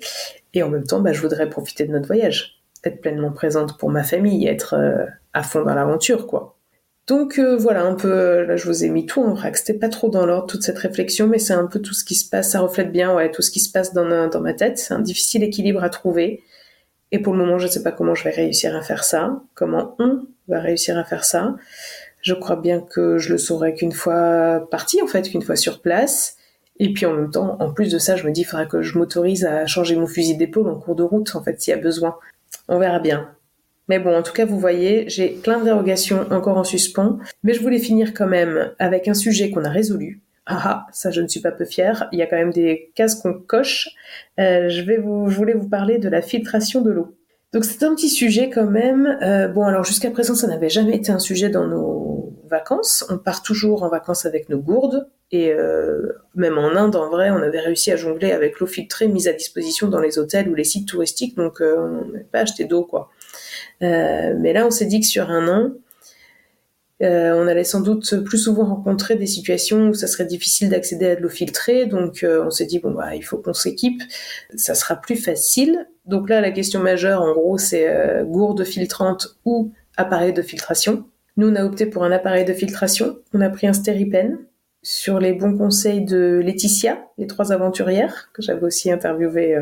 Et 0.53 0.63
en 0.63 0.69
même 0.69 0.86
temps, 0.86 1.01
bah, 1.01 1.13
je 1.13 1.22
voudrais 1.22 1.50
profiter 1.50 1.86
de 1.86 1.91
notre 1.91 2.07
voyage, 2.07 2.62
être 2.84 3.01
pleinement 3.01 3.31
présente 3.31 3.77
pour 3.77 3.89
ma 3.89 4.03
famille, 4.03 4.48
être 4.48 4.75
euh, 4.75 5.05
à 5.34 5.43
fond 5.43 5.63
dans 5.63 5.75
l'aventure, 5.75 6.27
quoi. 6.27 6.55
Donc 7.08 7.38
euh, 7.38 7.56
voilà 7.56 7.84
un 7.84 7.94
peu, 7.94 8.44
là 8.44 8.56
je 8.56 8.66
vous 8.66 8.84
ai 8.84 8.90
mis 8.90 9.06
tout 9.06 9.22
en 9.22 9.34
vrac, 9.34 9.58
c'était 9.58 9.78
pas 9.78 9.90
trop 9.90 10.10
dans 10.10 10.26
l'ordre 10.26 10.48
toute 10.48 10.64
cette 10.64 10.80
réflexion, 10.80 11.28
mais 11.28 11.38
c'est 11.38 11.54
un 11.54 11.68
peu 11.68 11.80
tout 11.80 11.94
ce 11.94 12.04
qui 12.04 12.16
se 12.16 12.28
passe, 12.28 12.52
ça 12.52 12.62
reflète 12.62 12.91
bien 12.91 13.13
ouais, 13.13 13.30
tout 13.30 13.44
ce 13.44 13.52
qui 13.52 13.60
se 13.60 13.72
passe 13.72 13.94
dans, 13.94 14.28
dans 14.28 14.41
ma 14.41 14.54
tête, 14.54 14.80
c'est 14.80 14.94
un 14.94 15.00
difficile 15.00 15.44
équilibre 15.44 15.84
à 15.84 15.89
trouver, 15.89 16.41
et 17.12 17.20
pour 17.20 17.34
le 17.34 17.39
moment 17.39 17.60
je 17.60 17.68
ne 17.68 17.72
sais 17.72 17.84
pas 17.84 17.91
comment 17.91 18.15
je 18.15 18.24
vais 18.24 18.32
réussir 18.32 18.76
à 18.76 18.82
faire 18.82 19.04
ça, 19.04 19.44
comment 19.54 19.96
on 20.00 20.24
va 20.48 20.60
réussir 20.60 20.98
à 20.98 21.04
faire 21.04 21.26
ça, 21.26 21.56
je 22.22 22.34
crois 22.34 22.56
bien 22.56 22.82
que 22.82 23.20
je 23.20 23.32
le 23.32 23.38
saurai 23.38 23.76
qu'une 23.76 23.91
fois 23.91 24.68
parti 24.72 25.00
en 25.00 25.08
fait, 25.08 25.30
qu'une 25.30 25.44
fois 25.44 25.56
sur 25.56 25.84
place, 25.84 26.38
et 26.80 26.91
puis 26.91 27.06
en 27.06 27.13
même 27.13 27.32
temps, 27.32 27.56
en 27.60 27.72
plus 27.72 27.91
de 27.91 28.00
ça, 28.00 28.15
je 28.15 28.26
me 28.26 28.32
dis, 28.32 28.41
il 28.41 28.46
faudra 28.46 28.65
que 28.65 28.82
je 28.82 28.98
m'autorise 28.98 29.46
à 29.46 29.65
changer 29.65 29.96
mon 29.96 30.08
fusil 30.08 30.36
d'épaule 30.36 30.68
en 30.70 30.76
cours 30.76 30.96
de 30.96 31.04
route, 31.04 31.36
en 31.36 31.41
fait, 31.41 31.62
s'il 31.62 31.72
y 31.72 31.74
a 31.74 31.80
besoin. 31.80 32.18
On 32.68 32.80
verra 32.80 33.00
bien. 33.00 33.30
Mais 33.88 34.00
bon, 34.00 34.15
en 34.15 34.24
tout 34.24 34.34
cas, 34.34 34.45
vous 34.45 34.60
voyez, 34.60 35.08
j'ai 35.10 35.30
plein 35.30 35.60
de 35.60 35.65
dérogations 35.65 36.26
encore 36.32 36.58
en 36.58 36.63
suspens, 36.63 37.19
mais 37.43 37.54
je 37.54 37.62
voulais 37.62 37.80
finir 37.80 38.13
quand 38.13 38.28
même 38.28 38.71
avec 38.80 39.08
un 39.08 39.13
sujet 39.13 39.52
qu'on 39.52 39.63
a 39.63 39.69
résolu. 39.69 40.21
Ah 40.48 40.62
ah, 40.63 40.88
ça 40.91 41.10
je 41.10 41.21
ne 41.21 41.28
suis 41.28 41.39
pas 41.39 41.52
peu 41.52 41.65
fière. 41.65 42.08
Il 42.12 42.19
y 42.19 42.21
a 42.21 42.28
quand 42.28 42.36
même 42.36 42.54
des 42.54 42.91
cases 42.95 43.15
qu'on 43.15 43.34
coche. 43.34 43.89
Euh, 44.39 44.69
je 44.69 44.82
vais 44.84 44.98
vous, 44.98 45.28
je 45.30 45.36
voulais 45.36 45.54
vous 45.54 45.67
parler 45.67 45.98
de 45.98 46.08
la 46.08 46.21
filtration 46.21 46.82
de 46.82 46.91
l'eau. 46.91 47.17
Donc 47.52 47.65
c'est 47.65 47.84
un 47.84 47.95
petit 47.95 48.10
sujet 48.10 48.50
quand 48.50 48.69
même. 48.69 49.17
Euh, 49.24 49.48
bon 49.48 49.63
alors 49.63 49.84
jusqu'à 49.84 50.12
présent 50.12 50.36
ça 50.36 50.48
n'avait 50.48 50.69
jamais 50.69 50.95
été 50.95 51.12
un 51.12 51.19
sujet 51.19 51.50
dans 51.50 51.65
nos 51.65 52.34
vacances. 52.48 53.06
On 53.10 53.17
part 53.17 53.41
toujours 53.41 53.82
en 53.82 53.89
vacances 53.89 54.28
avec 54.28 54.50
nos 54.50 54.60
gourdes 54.60 55.08
et 55.32 55.52
euh, 55.52 56.12
même 56.36 56.60
en 56.60 56.76
Inde 56.76 56.95
en 56.95 57.10
vrai 57.10 57.32
on 57.32 57.38
avait 57.38 57.62
réussi 57.62 57.91
à 57.91 57.95
jongler 57.95 58.32
avec 58.32 58.60
l'eau 58.60 58.67
filtrée 58.67 59.08
mise 59.08 59.28
à 59.28 59.34
disposition 59.34 59.88
dans 59.88 60.00
les 60.00 60.19
hôtels 60.19 60.48
ou 60.48 60.54
les 60.54 60.63
sites 60.63 60.88
touristiques 60.88 61.36
donc 61.36 61.60
on 61.62 62.12
n'avait 62.12 62.26
pas 62.32 62.41
acheté 62.41 62.65
d'eau 62.65 62.84
quoi. 62.84 63.10
Euh, 63.82 64.36
mais 64.40 64.54
là, 64.54 64.66
on 64.66 64.72
s'est 64.72 64.86
dit 64.86 65.00
que 65.00 65.06
sur 65.06 65.30
un 65.30 65.48
an, 65.48 65.72
euh, 67.02 67.34
on 67.36 67.48
allait 67.48 67.66
sans 67.66 67.82
doute 67.82 68.24
plus 68.24 68.38
souvent 68.38 68.66
rencontrer 68.66 69.18
des 69.18 69.26
situations 69.26 69.90
où 69.90 69.94
ça 69.94 70.08
serait 70.08 70.26
difficile 70.26 70.70
d'accéder 70.70 71.08
à 71.08 71.16
de 71.18 71.22
l'eau 71.22 71.30
filtrée, 71.30 71.88
donc 71.88 72.24
euh, 72.24 72.46
on 72.46 72.50
s'est 72.50 72.66
dit 72.66 72.80
bon 72.80 72.92
bah 72.92 73.16
il 73.16 73.22
faut 73.22 73.38
qu'on 73.38 73.54
s'équipe, 73.54 74.02
ça 74.56 74.76
sera 74.76 74.96
plus 74.96 75.18
facile. 75.18 75.90
Donc 76.06 76.30
là 76.30 76.40
la 76.40 76.52
question 76.52 76.80
majeure 76.80 77.22
en 77.22 77.34
gros 77.34 77.58
c'est 77.58 77.86
gourde 78.24 78.64
filtrante 78.64 79.38
ou 79.44 79.74
appareil 79.98 80.32
de 80.32 80.42
filtration. 80.42 81.04
Nous 81.36 81.50
on 81.50 81.56
a 81.58 81.66
opté 81.66 81.86
pour 81.86 82.06
un 82.06 82.14
appareil 82.14 82.46
de 82.46 82.54
filtration, 82.54 83.18
on 83.34 83.42
a 83.42 83.50
pris 83.50 83.68
un 83.68 83.74
stéripen 83.74 84.38
sur 84.82 85.20
les 85.20 85.34
bons 85.34 85.58
conseils 85.58 86.06
de 86.06 86.42
Laetitia, 86.42 87.04
les 87.18 87.28
trois 87.28 87.52
aventurières 87.52 88.30
que 88.32 88.42
j'avais 88.42 88.64
aussi 88.64 88.90
interviewé 88.90 89.58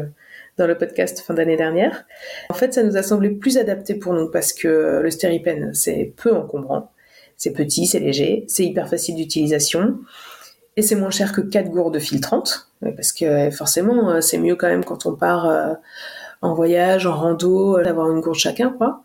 dans 0.58 0.68
le 0.68 0.78
podcast 0.78 1.20
fin 1.22 1.34
d'année 1.34 1.58
dernière. 1.58 2.06
En 2.50 2.54
fait, 2.54 2.74
ça 2.74 2.84
nous 2.84 2.98
a 2.98 3.04
semblé 3.04 3.30
plus 3.30 3.58
adapté 3.58 3.96
pour 3.96 4.14
nous 4.14 4.30
parce 4.30 4.54
que 4.54 5.00
le 5.02 5.12
stéripen, 5.12 5.74
c'est 5.74 6.14
peu 6.18 6.34
encombrant. 6.36 6.92
C'est 7.38 7.52
petit, 7.52 7.88
c'est 7.88 8.00
léger, 8.00 8.46
c'est 8.48 8.66
hyper 8.66 8.88
facile 8.88 9.16
d'utilisation. 9.16 10.00
Et 10.76 10.82
c'est 10.82 10.96
moins 10.96 11.12
cher 11.12 11.34
que 11.34 11.42
4 11.42 11.70
gourdes 11.70 12.00
filtrantes. 12.00 12.70
Parce 12.96 13.14
que 13.14 13.50
forcément, 13.52 14.12
euh, 14.12 14.22
c'est 14.22 14.38
mieux 14.38 14.56
quand 14.56 14.68
même 14.68 14.84
quand 14.84 15.06
on 15.06 15.16
part 15.16 15.48
euh, 15.48 15.74
en 16.42 16.54
voyage, 16.54 17.06
en 17.06 17.16
rando, 17.16 17.82
d'avoir 17.82 18.12
une 18.12 18.20
gourde 18.20 18.38
chacun, 18.38 18.72
quoi. 18.72 19.04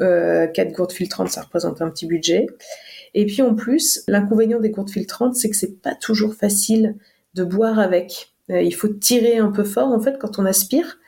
Euh, 0.00 0.46
4 0.46 0.72
gourdes 0.72 0.92
filtrantes, 0.92 1.28
ça 1.28 1.42
représente 1.42 1.82
un 1.82 1.90
petit 1.90 2.06
budget. 2.06 2.46
Et 3.14 3.26
puis 3.26 3.42
en 3.42 3.54
plus, 3.54 4.04
l'inconvénient 4.08 4.60
des 4.60 4.70
gourdes 4.70 4.90
filtrantes, 4.90 5.34
c'est 5.34 5.50
que 5.50 5.56
c'est 5.56 5.80
pas 5.82 5.94
toujours 5.94 6.34
facile 6.34 6.94
de 7.34 7.44
boire 7.44 7.78
avec. 7.78 8.32
Euh, 8.50 8.62
il 8.62 8.74
faut 8.74 8.88
tirer 8.88 9.36
un 9.36 9.50
peu 9.50 9.64
fort 9.64 9.88
en 9.88 10.00
fait 10.00 10.18
quand 10.18 10.38
on 10.38 10.46
aspire. 10.46 10.98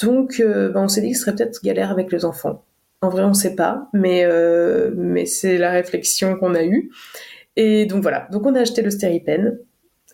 Donc 0.00 0.40
euh, 0.40 0.70
ben, 0.70 0.82
on 0.84 0.88
s'est 0.88 1.00
dit 1.00 1.12
que 1.12 1.16
ce 1.16 1.24
serait 1.24 1.34
peut-être 1.34 1.62
galère 1.62 1.90
avec 1.90 2.12
les 2.12 2.24
enfants. 2.24 2.64
En 3.02 3.08
vrai, 3.08 3.24
on 3.24 3.30
ne 3.30 3.34
sait 3.34 3.54
pas, 3.54 3.88
mais, 3.92 4.24
euh, 4.24 4.90
mais 4.96 5.26
c'est 5.26 5.58
la 5.58 5.70
réflexion 5.70 6.36
qu'on 6.36 6.54
a 6.54 6.64
eue. 6.64 6.90
Et 7.56 7.86
donc 7.86 8.02
voilà, 8.02 8.28
donc 8.32 8.46
on 8.46 8.54
a 8.54 8.60
acheté 8.60 8.82
le 8.82 8.90
stéripen. 8.90 9.58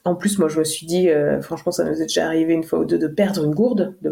En 0.05 0.17
plus, 0.17 0.39
moi, 0.41 0.49
je 0.49 0.59
me 0.59 0.65
suis 0.65 0.85
dit, 0.85 1.09
franchement, 1.43 1.71
ça 1.71 1.85
nous 1.85 1.95
est 2.03 2.07
déjà 2.07 2.27
arrivé 2.27 2.55
une 2.55 2.65
fois 2.65 2.81
ou 2.81 2.85
deux 2.85 2.99
de 2.99 3.07
perdre 3.07 3.45
une 3.45 3.55
gourde, 3.55 3.95
de 4.03 4.11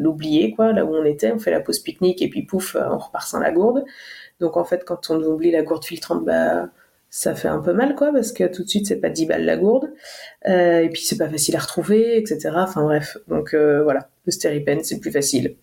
l'oublier, 0.00 0.52
quoi, 0.54 0.72
là 0.72 0.84
où 0.84 0.92
on 0.92 1.04
était. 1.04 1.30
On 1.30 1.38
fait 1.38 1.52
la 1.52 1.60
pause 1.60 1.78
pique-nique 1.78 2.20
et 2.20 2.28
puis 2.28 2.42
pouf, 2.42 2.76
on 2.76 2.98
repart 2.98 3.28
sans 3.28 3.38
la 3.38 3.52
gourde. 3.52 3.84
Donc 4.40 4.56
en 4.56 4.64
fait, 4.64 4.84
quand 4.84 5.08
on 5.08 5.22
oublie 5.22 5.52
la 5.52 5.62
gourde 5.62 5.84
filtrante, 5.84 6.24
bah, 6.24 6.70
ça 7.10 7.34
fait 7.34 7.48
un 7.48 7.58
peu 7.58 7.72
mal 7.72 7.96
quoi 7.96 8.12
parce 8.12 8.32
que 8.32 8.44
tout 8.44 8.62
de 8.62 8.68
suite 8.68 8.86
c'est 8.86 9.00
pas 9.00 9.10
10 9.10 9.26
balles 9.26 9.44
la 9.44 9.56
gourde 9.56 9.92
euh, 10.48 10.78
et 10.80 10.88
puis 10.88 11.02
c'est 11.02 11.18
pas 11.18 11.28
facile 11.28 11.56
à 11.56 11.58
retrouver 11.58 12.16
etc 12.16 12.50
enfin 12.54 12.84
bref. 12.84 13.18
Donc 13.28 13.52
euh, 13.52 13.82
voilà. 13.82 14.08
Le 14.26 14.32
stéripen 14.32 14.82
c'est 14.84 15.00
plus 15.00 15.10
facile. 15.10 15.56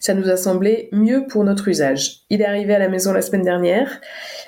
Ça 0.00 0.14
nous 0.14 0.28
a 0.28 0.36
semblé 0.36 0.88
mieux 0.92 1.26
pour 1.26 1.44
notre 1.44 1.68
usage. 1.68 2.22
Il 2.30 2.40
est 2.40 2.46
arrivé 2.46 2.74
à 2.74 2.78
la 2.78 2.88
maison 2.88 3.12
la 3.12 3.22
semaine 3.22 3.42
dernière 3.42 4.00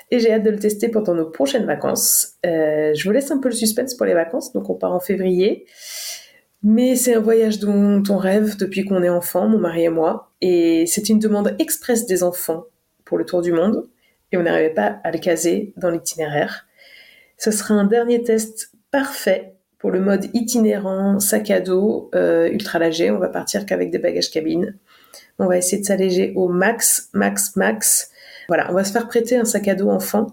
et 0.09 0.19
j'ai 0.19 0.33
hâte 0.33 0.43
de 0.43 0.49
le 0.49 0.59
tester 0.59 0.89
pendant 0.89 1.13
nos 1.13 1.29
prochaines 1.29 1.65
vacances. 1.65 2.33
Euh, 2.45 2.93
je 2.95 3.03
vous 3.03 3.11
laisse 3.11 3.29
un 3.29 3.37
peu 3.37 3.49
le 3.49 3.55
suspense 3.55 3.93
pour 3.95 4.05
les 4.05 4.13
vacances. 4.13 4.53
Donc 4.53 4.69
on 4.69 4.75
part 4.75 4.93
en 4.93 4.99
février. 4.99 5.65
Mais 6.63 6.95
c'est 6.95 7.13
un 7.13 7.19
voyage 7.19 7.59
dont 7.59 8.01
on 8.09 8.17
rêve 8.17 8.57
depuis 8.57 8.83
qu'on 8.83 9.03
est 9.03 9.09
enfant 9.09 9.47
mon 9.47 9.59
mari 9.59 9.83
et 9.83 9.89
moi. 9.89 10.31
Et 10.41 10.85
c'est 10.87 11.09
une 11.09 11.19
demande 11.19 11.55
express 11.59 12.07
des 12.07 12.23
enfants 12.23 12.65
pour 13.05 13.17
le 13.17 13.25
tour 13.25 13.41
du 13.41 13.51
monde 13.51 13.87
et 14.31 14.37
on 14.37 14.43
n'arrivait 14.43 14.73
pas 14.73 14.99
à 15.03 15.11
le 15.11 15.19
caser 15.19 15.73
dans 15.77 15.89
l'itinéraire. 15.89 16.67
Ce 17.37 17.51
sera 17.51 17.75
un 17.75 17.85
dernier 17.85 18.23
test 18.23 18.71
parfait 18.91 19.53
pour 19.79 19.91
le 19.91 19.99
mode 19.99 20.25
itinérant, 20.33 21.19
sac 21.19 21.51
à 21.51 21.59
dos, 21.59 22.09
euh, 22.15 22.49
ultra 22.49 22.79
léger. 22.79 23.11
On 23.11 23.19
va 23.19 23.29
partir 23.29 23.65
qu'avec 23.65 23.91
des 23.91 23.99
bagages 23.99 24.31
cabine. 24.31 24.75
On 25.39 25.45
va 25.45 25.57
essayer 25.57 25.81
de 25.81 25.85
s'alléger 25.85 26.33
au 26.35 26.47
max, 26.47 27.09
max, 27.13 27.55
max. 27.55 28.11
Voilà, 28.47 28.71
on 28.71 28.73
va 28.73 28.83
se 28.83 28.91
faire 28.91 29.07
prêter 29.07 29.37
un 29.37 29.45
sac 29.45 29.67
à 29.67 29.75
dos 29.75 29.89
enfant. 29.89 30.27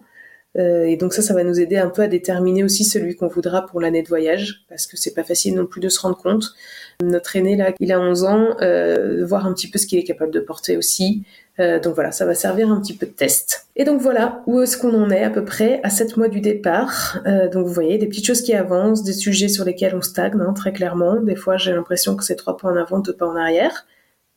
Euh, 0.57 0.85
et 0.85 0.97
donc 0.97 1.13
ça, 1.13 1.21
ça 1.21 1.35
va 1.35 1.43
nous 1.43 1.59
aider 1.59 1.77
un 1.77 1.91
peu 1.91 2.03
à 2.03 2.07
déterminer 2.07 2.63
aussi 2.63 2.85
celui 2.85 3.17
qu'on 3.17 3.27
voudra 3.27 3.67
pour 3.67 3.81
l'année 3.81 4.03
de 4.03 4.09
voyage, 4.09 4.65
parce 4.69 4.87
que 4.87 4.97
c'est 4.97 5.13
pas 5.13 5.25
facile 5.25 5.55
non 5.57 5.67
plus 5.67 5.81
de 5.81 5.89
se 5.89 6.01
rendre 6.01 6.17
compte. 6.17 6.55
Notre 7.03 7.37
aîné 7.37 7.57
là, 7.57 7.73
il 7.81 7.93
a 7.93 8.01
11 8.01 8.25
ans, 8.25 8.57
euh, 8.61 9.27
voir 9.27 9.47
un 9.47 9.53
petit 9.53 9.69
peu 9.69 9.79
ce 9.79 9.87
qu'il 9.87 9.99
est 9.99 10.05
capable 10.05 10.33
de 10.33 10.41
porter 10.41 10.77
aussi. 10.77 11.25
Euh, 11.61 11.79
donc 11.79 11.95
voilà, 11.95 12.11
ça 12.11 12.27
va 12.27 12.35
servir 12.35 12.69
un 12.71 12.81
petit 12.81 12.97
peu 12.97 13.07
de 13.07 13.13
test. 13.13 13.69
Et 13.77 13.85
donc 13.85 14.01
voilà, 14.01 14.43
où 14.47 14.61
est-ce 14.61 14.77
qu'on 14.77 14.95
en 14.95 15.11
est 15.11 15.23
à 15.23 15.31
peu 15.31 15.45
près 15.45 15.81
à 15.85 15.91
7 15.91 16.17
mois 16.17 16.29
du 16.29 16.41
départ? 16.41 17.21
Euh, 17.27 17.49
donc 17.49 17.67
vous 17.67 17.73
voyez, 17.73 17.97
des 17.99 18.07
petites 18.07 18.27
choses 18.27 18.43
qui 18.43 18.55
avancent, 18.55 19.05
des 19.05 19.13
sujets 19.13 19.49
sur 19.49 19.65
lesquels 19.65 19.95
on 19.95 20.03
stagne, 20.03 20.41
hein, 20.41 20.53
très 20.53 20.73
clairement. 20.73 21.21
Des 21.21 21.37
fois, 21.37 21.57
j'ai 21.57 21.73
l'impression 21.73 22.17
que 22.17 22.25
c'est 22.25 22.37
trois 22.37 22.57
pas 22.57 22.69
en 22.69 22.77
avant, 22.77 22.99
deux 22.99 23.15
pas 23.15 23.27
en 23.27 23.37
arrière. 23.37 23.87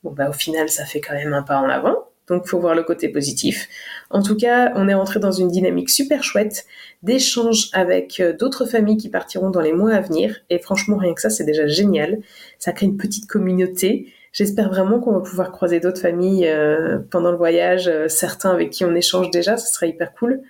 Bon 0.04 0.12
bah 0.12 0.30
au 0.30 0.34
final, 0.34 0.70
ça 0.70 0.86
fait 0.86 1.02
quand 1.02 1.16
même 1.16 1.34
un 1.34 1.42
pas 1.44 1.58
en 1.58 1.70
avant. 1.70 2.08
Donc 2.28 2.46
faut 2.46 2.60
voir 2.60 2.76
le 2.76 2.84
côté 2.84 3.10
positif. 3.10 3.68
En 4.10 4.22
tout 4.22 4.36
cas, 4.36 4.74
on 4.76 4.88
est 4.90 4.94
rentré 4.94 5.20
dans 5.20 5.32
une 5.32 5.48
dynamique 5.48 5.90
super 5.90 6.24
chouette 6.24 6.66
d'échange 7.02 7.70
avec 7.74 8.20
euh, 8.20 8.34
d'autres 8.34 8.66
familles 8.66 8.98
qui 8.98 9.10
partiront 9.10 9.50
dans 9.50 9.62
les 9.62 9.74
mois 9.74 9.94
à 9.94 10.02
venir. 10.02 10.36
Et 10.50 10.60
franchement, 10.60 10.98
rien 10.98 11.14
que 11.14 11.22
ça, 11.22 11.30
c'est 11.30 11.46
déjà 11.46 11.68
génial. 11.68 12.20
Ça 12.60 12.74
crée 12.74 12.86
une 12.86 12.98
petite 12.98 13.28
communauté. 13.28 14.14
J'espère 14.38 14.70
vraiment 14.70 15.00
qu'on 15.00 15.14
va 15.14 15.22
pouvoir 15.22 15.52
croiser 15.52 15.80
d'autres 15.80 16.00
familles 16.00 16.48
euh, 16.48 17.00
pendant 17.10 17.32
le 17.32 17.38
voyage, 17.38 17.88
euh, 17.88 18.08
certains 18.08 18.52
avec 18.52 18.70
qui 18.70 18.86
on 18.86 18.94
échange 18.94 19.32
déjà, 19.32 19.58
ce 19.58 19.74
serait 19.74 19.90
hyper 19.90 20.14
cool. 20.14 20.42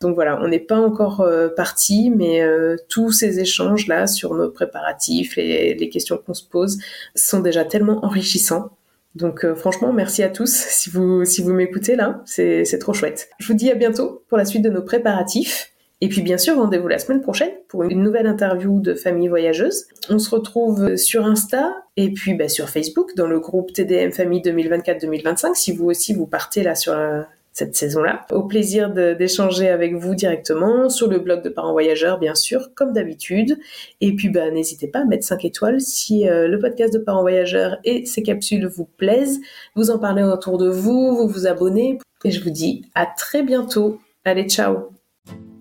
Donc 0.00 0.16
voilà, 0.16 0.40
on 0.42 0.48
n'est 0.48 0.58
pas 0.58 0.80
encore 0.80 1.20
euh, 1.20 1.46
parti, 1.48 2.10
mais 2.10 2.42
tous 2.88 3.12
ces 3.12 3.38
échanges 3.38 3.86
là 3.86 4.08
sur 4.08 4.34
nos 4.34 4.50
préparatifs, 4.50 5.36
les, 5.36 5.74
les 5.74 5.88
questions 5.88 6.18
qu'on 6.18 6.34
se 6.34 6.42
pose, 6.42 6.78
sont 7.14 7.38
déjà 7.38 7.64
tellement 7.64 8.04
enrichissants. 8.04 8.70
Donc 9.14 9.46
franchement, 9.54 9.92
merci 9.92 10.24
à 10.24 10.28
tous 10.28 10.52
si 10.52 10.90
vous 10.90 11.24
si 11.24 11.40
vous 11.40 11.52
m'écoutez 11.52 11.94
là, 11.94 12.22
c'est 12.26 12.78
trop 12.80 12.94
chouette. 12.94 13.28
Je 13.38 13.46
vous 13.46 13.54
dis 13.54 13.70
à 13.70 13.76
bientôt 13.76 14.24
pour 14.28 14.38
la 14.38 14.44
suite 14.44 14.62
de 14.62 14.70
nos 14.70 14.82
préparatifs. 14.82 15.72
Et 16.00 16.08
puis 16.08 16.22
bien 16.22 16.36
sûr, 16.36 16.56
rendez-vous 16.56 16.88
la 16.88 16.98
semaine 16.98 17.22
prochaine 17.22 17.52
pour 17.68 17.84
une 17.84 18.02
nouvelle 18.02 18.26
interview 18.26 18.80
de 18.80 18.94
famille 18.94 19.28
voyageuse. 19.28 19.86
On 20.10 20.18
se 20.18 20.28
retrouve 20.28 20.96
sur 20.96 21.24
Insta 21.24 21.74
et 21.96 22.12
puis 22.12 22.34
bah, 22.34 22.48
sur 22.48 22.68
Facebook 22.68 23.16
dans 23.16 23.26
le 23.26 23.40
groupe 23.40 23.72
TDM 23.72 24.12
Famille 24.12 24.42
2024-2025 24.42 25.54
si 25.54 25.72
vous 25.72 25.86
aussi 25.86 26.12
vous 26.12 26.26
partez 26.26 26.62
là 26.62 26.74
sur 26.74 26.92
euh, 26.92 27.22
cette 27.56 27.74
saison-là. 27.74 28.26
Au 28.30 28.42
plaisir 28.42 28.90
d'échanger 28.90 29.70
avec 29.70 29.94
vous 29.94 30.14
directement 30.14 30.90
sur 30.90 31.08
le 31.08 31.18
blog 31.18 31.42
de 31.42 31.48
Parents 31.48 31.72
Voyageurs, 31.72 32.18
bien 32.18 32.34
sûr, 32.34 32.74
comme 32.74 32.92
d'habitude. 32.92 33.58
Et 34.02 34.14
puis, 34.14 34.28
bah, 34.28 34.50
n'hésitez 34.50 34.88
pas 34.88 34.98
à 34.98 35.04
mettre 35.06 35.24
5 35.24 35.46
étoiles 35.46 35.80
si 35.80 36.28
euh, 36.28 36.48
le 36.48 36.58
podcast 36.58 36.92
de 36.92 36.98
Parents 36.98 37.22
Voyageurs 37.22 37.78
et 37.84 38.04
ses 38.04 38.22
capsules 38.22 38.66
vous 38.66 38.84
plaisent. 38.84 39.40
Vous 39.74 39.90
en 39.90 39.98
parlez 39.98 40.22
autour 40.22 40.58
de 40.58 40.68
vous, 40.68 41.16
vous 41.16 41.28
vous 41.28 41.46
abonnez. 41.46 41.98
Et 42.26 42.30
je 42.30 42.44
vous 42.44 42.50
dis 42.50 42.82
à 42.94 43.06
très 43.06 43.42
bientôt. 43.42 44.00
Allez, 44.26 44.44
ciao 44.44 44.95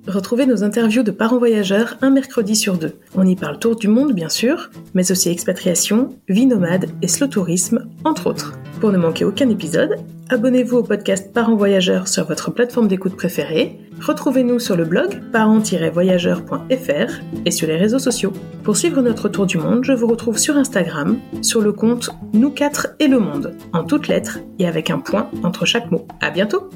Retrouvez 0.07 0.45
nos 0.45 0.63
interviews 0.63 1.01
de 1.01 1.11
parents 1.11 1.39
voyageurs 1.39 1.97
un 2.01 2.11
mercredi 2.11 2.55
sur 2.55 2.77
deux. 2.77 2.93
On 3.15 3.25
y 3.25 3.35
parle 3.35 3.57
tour 3.57 3.75
du 3.75 3.87
monde, 3.87 4.13
bien 4.13 4.29
sûr, 4.29 4.69
mais 4.93 5.11
aussi 5.11 5.29
expatriation, 5.29 6.15
vie 6.29 6.45
nomade 6.45 6.91
et 7.01 7.07
slow 7.07 7.27
tourisme, 7.27 7.87
entre 8.03 8.27
autres. 8.27 8.53
Pour 8.79 8.91
ne 8.91 8.97
manquer 8.97 9.25
aucun 9.25 9.49
épisode, 9.49 9.95
abonnez-vous 10.29 10.77
au 10.77 10.83
podcast 10.83 11.33
Parents 11.33 11.55
Voyageurs 11.55 12.07
sur 12.07 12.25
votre 12.25 12.51
plateforme 12.51 12.87
d'écoute 12.87 13.15
préférée. 13.15 13.79
Retrouvez-nous 13.99 14.59
sur 14.59 14.75
le 14.75 14.85
blog 14.85 15.21
parents-voyageurs.fr 15.31 17.13
et 17.45 17.51
sur 17.51 17.67
les 17.67 17.77
réseaux 17.77 17.99
sociaux. 17.99 18.33
Pour 18.63 18.77
suivre 18.77 19.01
notre 19.01 19.27
tour 19.27 19.47
du 19.47 19.57
monde, 19.57 19.85
je 19.85 19.93
vous 19.93 20.07
retrouve 20.07 20.37
sur 20.37 20.55
Instagram, 20.55 21.17
sur 21.41 21.61
le 21.61 21.71
compte 21.71 22.11
Nous 22.33 22.51
4 22.51 22.89
et 22.99 23.07
le 23.07 23.19
monde, 23.19 23.55
en 23.73 23.83
toutes 23.83 24.07
lettres 24.07 24.39
et 24.59 24.67
avec 24.67 24.91
un 24.91 24.99
point 24.99 25.31
entre 25.43 25.65
chaque 25.65 25.89
mot. 25.89 26.05
À 26.21 26.29
bientôt! 26.29 26.69